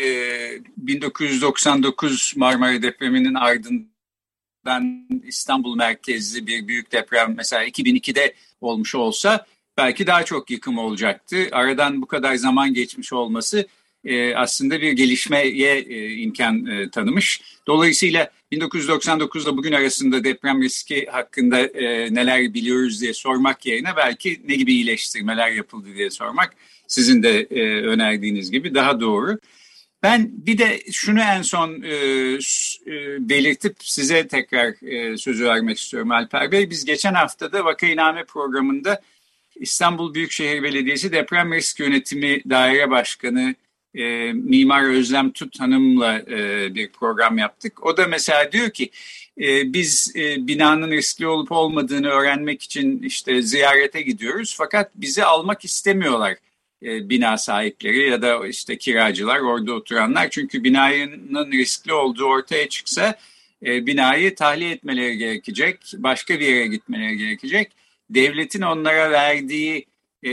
1999 0.78 2.34
Marmara 2.38 2.82
depreminin 2.82 3.34
ardından 3.34 5.08
İstanbul 5.24 5.76
merkezli 5.76 6.48
bir 6.48 6.68
büyük 6.68 6.92
deprem 6.92 7.34
mesela 7.38 7.66
2002'de 7.66 8.34
olmuş 8.62 8.96
olsa 8.96 9.46
belki 9.78 10.08
daha 10.08 10.24
çok 10.24 10.52
yıkım 10.52 10.78
olacaktı. 10.78 11.38
Aradan 11.52 12.02
bu 12.02 12.06
kadar 12.06 12.36
zaman 12.36 12.74
geçmiş 12.74 13.13
olması 13.13 13.68
e, 14.05 14.36
aslında 14.36 14.81
bir 14.81 14.91
gelişmeye 14.91 15.77
e, 15.79 16.13
imkan 16.13 16.65
e, 16.65 16.89
tanımış. 16.89 17.41
Dolayısıyla 17.67 18.31
1999 18.51 19.43
ile 19.43 19.57
bugün 19.57 19.71
arasında 19.71 20.23
deprem 20.23 20.62
riski 20.62 21.05
hakkında 21.05 21.60
e, 21.60 22.13
neler 22.13 22.53
biliyoruz 22.53 23.01
diye 23.01 23.13
sormak 23.13 23.65
yerine 23.65 23.95
belki 23.97 24.41
ne 24.47 24.55
gibi 24.55 24.73
iyileştirmeler 24.73 25.51
yapıldı 25.51 25.88
diye 25.95 26.10
sormak 26.10 26.53
sizin 26.88 27.23
de 27.23 27.47
e, 27.51 27.62
önerdiğiniz 27.81 28.51
gibi 28.51 28.75
daha 28.75 28.99
doğru. 28.99 29.39
Ben 30.03 30.29
bir 30.31 30.57
de 30.57 30.79
şunu 30.91 31.19
en 31.19 31.41
son 31.41 31.81
e, 31.81 31.93
e, 31.93 33.29
belirtip 33.29 33.75
size 33.79 34.27
tekrar 34.27 34.88
e, 34.91 35.17
sözü 35.17 35.45
vermek 35.45 35.77
istiyorum 35.77 36.12
Alper 36.12 36.51
Bey. 36.51 36.69
Biz 36.69 36.86
geçen 36.86 37.13
haftada 37.13 37.65
Vakainame 37.65 38.23
programında 38.23 39.01
İstanbul 39.55 40.13
Büyükşehir 40.13 40.63
Belediyesi 40.63 41.12
Deprem 41.12 41.53
Risk 41.53 41.79
Yönetimi 41.79 42.41
Daire 42.49 42.89
Başkanı 42.89 43.55
e, 43.97 44.33
Mimar 44.33 44.83
Özlem 44.83 45.31
Tut 45.31 45.60
Hanım'la 45.60 46.19
e, 46.19 46.75
bir 46.75 46.91
program 46.91 47.38
yaptık. 47.38 47.86
O 47.86 47.97
da 47.97 48.07
mesela 48.07 48.51
diyor 48.51 48.69
ki 48.69 48.89
e, 49.41 49.73
biz 49.73 50.13
e, 50.15 50.47
binanın 50.47 50.91
riskli 50.91 51.27
olup 51.27 51.51
olmadığını 51.51 52.07
öğrenmek 52.07 52.62
için 52.62 53.03
işte 53.03 53.41
ziyarete 53.41 54.01
gidiyoruz 54.01 54.55
fakat 54.57 54.91
bizi 54.95 55.23
almak 55.23 55.65
istemiyorlar 55.65 56.38
e, 56.83 57.10
bina 57.10 57.38
sahipleri 57.38 58.10
ya 58.10 58.21
da 58.21 58.47
işte 58.47 58.77
kiracılar 58.77 59.39
orada 59.39 59.73
oturanlar. 59.73 60.29
Çünkü 60.29 60.63
binanın 60.63 61.51
riskli 61.51 61.93
olduğu 61.93 62.25
ortaya 62.25 62.69
çıksa 62.69 63.17
e, 63.65 63.86
binayı 63.86 64.36
tahliye 64.36 64.71
etmeleri 64.71 65.17
gerekecek, 65.17 65.79
başka 65.97 66.39
bir 66.39 66.47
yere 66.47 66.67
gitmeleri 66.67 67.17
gerekecek. 67.17 67.71
Devletin 68.10 68.62
onlara 68.62 69.12
verdiği 69.12 69.86
e, 70.23 70.32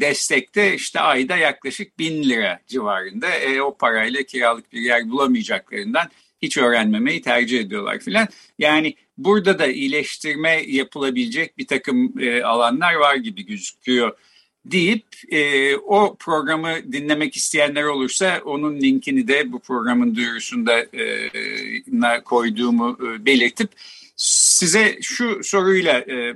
destekte 0.00 0.74
işte 0.74 1.00
ayda 1.00 1.36
yaklaşık 1.36 1.98
bin 1.98 2.22
lira 2.22 2.60
civarında. 2.66 3.30
E, 3.30 3.60
o 3.60 3.76
parayla 3.76 4.22
kiralık 4.22 4.72
bir 4.72 4.80
yer 4.80 5.10
bulamayacaklarından 5.10 6.10
hiç 6.42 6.58
öğrenmemeyi 6.58 7.22
tercih 7.22 7.60
ediyorlar 7.60 7.98
filan. 7.98 8.28
Yani 8.58 8.94
burada 9.18 9.58
da 9.58 9.66
iyileştirme 9.66 10.62
yapılabilecek 10.66 11.58
bir 11.58 11.66
takım 11.66 12.12
e, 12.20 12.42
alanlar 12.42 12.94
var 12.94 13.16
gibi 13.16 13.46
gözüküyor 13.46 14.16
deyip 14.64 15.06
e, 15.28 15.76
o 15.76 16.16
programı 16.18 16.92
dinlemek 16.92 17.36
isteyenler 17.36 17.84
olursa 17.84 18.40
onun 18.44 18.80
linkini 18.80 19.28
de 19.28 19.52
bu 19.52 19.58
programın 19.58 20.14
duyurusunda 20.14 20.80
e, 20.80 22.20
koyduğumu 22.24 22.98
e, 23.02 23.24
belirtip 23.26 23.70
size 24.16 24.98
şu 25.02 25.40
soruyla 25.44 25.98
e, 25.98 26.14
e, 26.14 26.34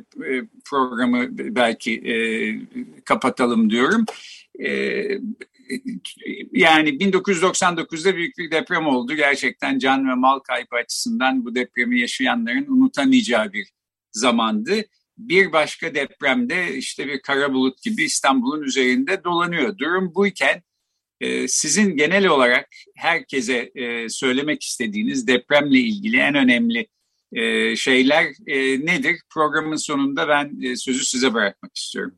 programı 0.65 1.27
belki 1.31 1.95
e, 1.95 2.15
kapatalım 3.05 3.71
diyorum. 3.71 4.05
E, 4.59 4.69
yani 6.53 6.89
1999'da 6.89 8.17
büyük 8.17 8.39
bir 8.39 8.51
deprem 8.51 8.87
oldu. 8.87 9.15
Gerçekten 9.15 9.79
can 9.79 10.09
ve 10.09 10.15
mal 10.15 10.39
kaybı 10.39 10.77
açısından 10.77 11.45
bu 11.45 11.55
depremi 11.55 12.01
yaşayanların 12.01 12.67
unutamayacağı 12.69 13.53
bir 13.53 13.71
zamandı. 14.13 14.83
Bir 15.19 15.53
başka 15.53 15.95
depremde 15.95 16.77
işte 16.77 17.07
bir 17.07 17.23
kara 17.23 17.53
bulut 17.53 17.83
gibi 17.83 18.03
İstanbul'un 18.05 18.63
üzerinde 18.63 19.25
dolanıyor. 19.25 19.79
Durum 19.79 20.15
buyken 20.15 20.63
e, 21.21 21.49
sizin 21.49 21.97
genel 21.97 22.27
olarak 22.27 22.69
herkese 22.97 23.71
e, 23.75 24.09
söylemek 24.09 24.63
istediğiniz 24.63 25.27
depremle 25.27 25.79
ilgili 25.79 26.17
en 26.17 26.35
önemli 26.35 26.87
e, 27.33 27.77
şeyler 27.77 28.25
e, 28.47 28.87
nedir? 28.87 29.17
Programın 29.35 29.77
sonunda 29.77 30.29
ben 30.29 30.63
e, 30.63 30.77
sözü 30.77 31.05
size 31.05 31.35
bırakmak 31.35 31.77
istiyorum. 31.77 32.15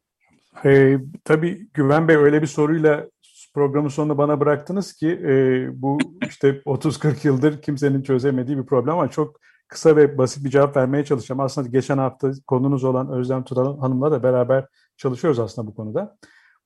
E, 0.64 0.98
tabii 1.24 1.66
Güven 1.74 2.08
Bey 2.08 2.16
öyle 2.16 2.42
bir 2.42 2.46
soruyla 2.46 3.08
programın 3.54 3.88
sonunu 3.88 4.18
bana 4.18 4.40
bıraktınız 4.40 4.92
ki 4.92 5.08
e, 5.08 5.66
bu 5.82 5.98
işte 6.28 6.48
30-40 6.48 7.26
yıldır 7.26 7.62
kimsenin 7.62 8.02
çözemediği 8.02 8.58
bir 8.58 8.66
problem 8.66 8.94
ama 8.94 9.10
çok 9.10 9.40
kısa 9.68 9.96
ve 9.96 10.18
basit 10.18 10.44
bir 10.44 10.50
cevap 10.50 10.76
vermeye 10.76 11.04
çalışacağım. 11.04 11.40
Aslında 11.40 11.68
geçen 11.68 11.98
hafta 11.98 12.32
konunuz 12.46 12.84
olan 12.84 13.10
Özlem 13.10 13.44
Turan 13.44 13.78
Hanım'la 13.78 14.10
da 14.10 14.22
beraber 14.22 14.66
çalışıyoruz 14.96 15.38
aslında 15.38 15.68
bu 15.68 15.74
konuda. 15.74 16.16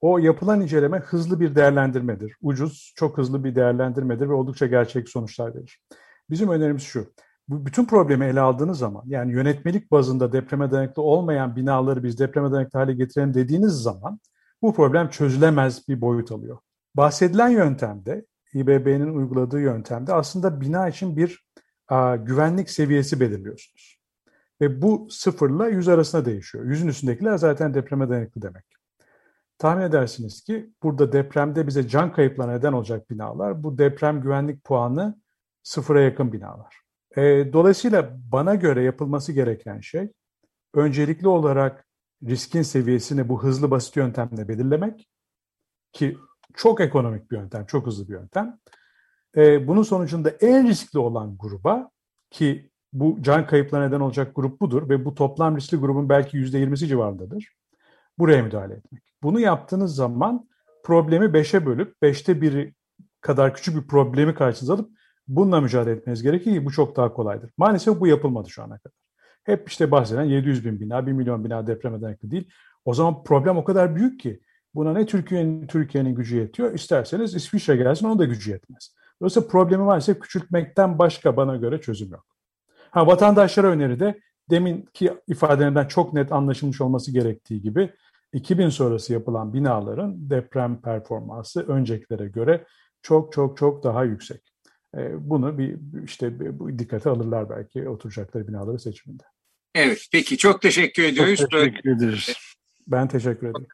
O 0.01 0.19
yapılan 0.19 0.61
inceleme 0.61 0.99
hızlı 0.99 1.41
bir 1.41 1.55
değerlendirmedir. 1.55 2.37
Ucuz, 2.43 2.93
çok 2.97 3.19
hızlı 3.19 3.45
bir 3.45 3.55
değerlendirmedir 3.55 4.29
ve 4.29 4.33
oldukça 4.33 4.67
gerçek 4.67 5.09
sonuçlar 5.09 5.55
verir. 5.55 5.81
Bizim 6.31 6.49
önerimiz 6.49 6.83
şu 6.83 7.13
bu 7.49 7.67
bütün 7.67 7.85
problemi 7.85 8.25
ele 8.25 8.41
aldığınız 8.41 8.79
zaman 8.79 9.03
yani 9.07 9.33
yönetmelik 9.33 9.91
bazında 9.91 10.33
depreme 10.33 10.71
dayanıklı 10.71 11.03
olmayan 11.03 11.57
binaları 11.57 12.05
biz 12.05 12.19
depreme 12.19 12.53
dayanıklı 12.53 12.79
hale 12.79 12.95
getirelim 12.95 13.35
dediğiniz 13.35 13.73
zaman 13.73 14.21
bu 14.63 14.75
problem 14.75 15.11
çözülemez 15.11 15.89
bir 15.89 16.01
boyut 16.01 16.33
alıyor. 16.33 16.59
Bahsedilen 16.95 17.49
yöntemde 17.49 18.27
İBB'nin 18.55 19.15
uyguladığı 19.15 19.61
yöntemde 19.61 20.13
aslında 20.13 20.61
bina 20.61 20.89
için 20.89 21.17
bir 21.17 21.47
a, 21.89 22.17
güvenlik 22.17 22.71
seviyesi 22.71 23.21
belirliyorsunuz. 23.21 24.01
Ve 24.61 24.83
bu 24.83 25.09
sıfırla 25.11 25.69
yüz 25.69 25.89
arasında 25.89 26.25
değişiyor. 26.25 26.65
Yüzün 26.65 26.89
üstündekiler 26.89 27.39
zaten 27.39 27.75
depreme 27.75 28.09
dayanıklı 28.09 28.43
demek. 28.43 28.65
Tahmin 29.59 29.83
edersiniz 29.83 30.45
ki 30.45 30.71
burada 30.83 31.13
depremde 31.13 31.67
bize 31.67 31.89
can 31.89 32.13
kayıplarına 32.13 32.53
neden 32.53 32.73
olacak 32.73 33.11
binalar 33.11 33.63
bu 33.63 33.79
deprem 33.79 34.21
güvenlik 34.21 34.65
puanı 34.65 35.21
sıfıra 35.63 36.01
yakın 36.01 36.33
binalar. 36.33 36.86
E, 37.17 37.53
dolayısıyla 37.53 38.19
bana 38.33 38.55
göre 38.55 38.83
yapılması 38.83 39.33
gereken 39.33 39.81
şey 39.81 40.13
öncelikli 40.75 41.29
olarak 41.29 41.87
riskin 42.23 42.63
seviyesini 42.63 43.29
bu 43.29 43.43
hızlı 43.43 43.71
basit 43.71 43.97
yöntemle 43.97 44.49
belirlemek 44.49 45.09
ki 45.93 46.17
çok 46.55 46.81
ekonomik 46.81 47.31
bir 47.31 47.37
yöntem, 47.37 47.67
çok 47.67 47.87
hızlı 47.87 48.09
bir 48.09 48.13
yöntem. 48.13 48.59
E, 49.37 49.69
bunun 49.69 49.83
sonucunda 49.83 50.31
en 50.31 50.69
riskli 50.69 50.99
olan 50.99 51.37
gruba 51.39 51.91
ki 52.31 52.71
bu 52.93 53.19
can 53.21 53.47
kayıplarına 53.47 53.87
neden 53.87 54.01
olacak 54.01 54.35
grup 54.35 54.61
budur 54.61 54.89
ve 54.89 55.05
bu 55.05 55.15
toplam 55.15 55.57
riskli 55.57 55.77
grubun 55.77 56.09
belki 56.09 56.37
yüzde 56.37 56.59
yirmisi 56.59 56.89
civarındadır. 56.89 57.57
Buraya 58.19 58.43
müdahale 58.43 58.75
etmek. 58.75 59.03
Bunu 59.23 59.41
yaptığınız 59.41 59.95
zaman 59.95 60.49
problemi 60.85 61.33
beşe 61.33 61.67
bölüp 61.67 62.03
beşte 62.03 62.41
biri 62.41 62.75
kadar 63.21 63.55
küçük 63.55 63.77
bir 63.77 63.87
problemi 63.87 64.35
karşınıza 64.35 64.75
alıp 64.75 64.91
Bununla 65.29 65.61
mücadele 65.61 65.95
etmeniz 65.95 66.23
gerekir 66.23 66.53
ki 66.53 66.65
bu 66.65 66.71
çok 66.71 66.97
daha 66.97 67.13
kolaydır. 67.13 67.51
Maalesef 67.57 68.01
bu 68.01 68.07
yapılmadı 68.07 68.51
şu 68.51 68.63
ana 68.63 68.79
kadar. 68.79 68.97
Hep 69.45 69.69
işte 69.69 69.91
bahseden 69.91 70.25
700 70.25 70.65
bin 70.65 70.81
bina, 70.81 71.07
1 71.07 71.13
milyon 71.13 71.45
bina 71.45 71.67
depreme 71.67 72.01
dayanıklı 72.01 72.31
değil. 72.31 72.51
O 72.85 72.95
zaman 72.95 73.25
problem 73.25 73.57
o 73.57 73.65
kadar 73.65 73.97
büyük 73.97 74.21
ki 74.21 74.41
buna 74.75 74.93
ne 74.93 75.07
Türkiye'nin 75.07 75.67
Türkiye'nin 75.67 76.15
gücü 76.15 76.37
yetiyor, 76.37 76.75
isterseniz 76.75 77.35
İsviçre 77.35 77.77
gelsin 77.77 78.07
onun 78.07 78.19
da 78.19 78.25
gücü 78.25 78.51
yetmez. 78.51 78.95
Dolayısıyla 79.21 79.49
problemi 79.49 79.87
varsa 79.87 80.19
küçültmekten 80.19 80.99
başka 80.99 81.37
bana 81.37 81.57
göre 81.57 81.81
çözüm 81.81 82.11
yok. 82.11 82.27
Ha, 82.91 83.07
vatandaşlara 83.07 83.67
öneride 83.67 84.21
deminki 84.51 85.15
ifadelerimden 85.27 85.87
çok 85.87 86.13
net 86.13 86.33
anlaşılmış 86.33 86.81
olması 86.81 87.13
gerektiği 87.13 87.63
gibi 87.63 87.93
2000 88.33 88.69
sonrası 88.69 89.13
yapılan 89.13 89.53
binaların 89.53 90.31
deprem 90.31 90.81
performansı 90.81 91.63
öncekilere 91.69 92.29
göre 92.29 92.67
çok 93.03 93.33
çok 93.33 93.57
çok 93.57 93.85
daha 93.85 94.05
yüksek. 94.05 94.56
E, 94.97 95.31
bunu 95.31 95.59
bir 95.59 95.77
işte 96.05 96.59
bu 96.59 96.79
dikkate 96.79 97.11
alırlar 97.11 97.51
belki 97.51 97.89
oturacakları 97.89 98.49
binaları 98.49 98.79
seçiminde. 98.79 99.23
Evet, 99.75 100.09
peki 100.13 100.39
çok 100.39 100.63
teşekkür 100.63 101.03
ediyoruz. 101.03 101.41
Çok 101.41 101.51
teşekkür 101.51 101.97
ederiz. 101.97 102.37
Ben 102.87 103.09
teşekkür 103.09 103.47
ederim. 103.47 103.67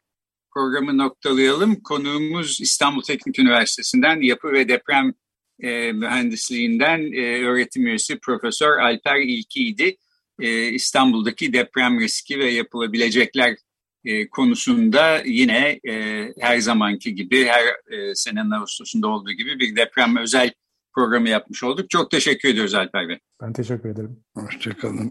Programı 0.53 0.97
noktalayalım. 0.97 1.75
Konuğumuz 1.75 2.61
İstanbul 2.61 3.01
Teknik 3.01 3.39
Üniversitesi'nden 3.39 4.21
Yapı 4.21 4.51
ve 4.51 4.67
Deprem 4.67 5.13
e, 5.59 5.91
Mühendisliğinden 5.91 7.11
e, 7.13 7.45
öğretim 7.45 7.87
üyesi 7.87 8.19
Profesör 8.19 8.77
Alper 8.77 9.15
İlki'ydi. 9.15 9.97
E, 10.39 10.67
İstanbul'daki 10.67 11.53
deprem 11.53 11.99
riski 11.99 12.39
ve 12.39 12.51
yapılabilecekler 12.51 13.55
e, 14.05 14.27
konusunda 14.29 15.21
yine 15.25 15.79
e, 15.87 16.27
her 16.39 16.57
zamanki 16.57 17.15
gibi, 17.15 17.45
her 17.45 17.63
e, 17.97 18.15
senenin 18.15 18.51
Ağustos'unda 18.51 19.07
olduğu 19.07 19.31
gibi 19.31 19.59
bir 19.59 19.75
deprem 19.75 20.17
özel 20.17 20.51
programı 20.95 21.29
yapmış 21.29 21.63
olduk. 21.63 21.89
Çok 21.89 22.11
teşekkür 22.11 22.49
ediyoruz 22.49 22.73
Alper 22.75 23.09
Bey. 23.09 23.19
Ben 23.41 23.53
teşekkür 23.53 23.89
ederim. 23.89 24.19
Hoşçakalın. 24.37 24.97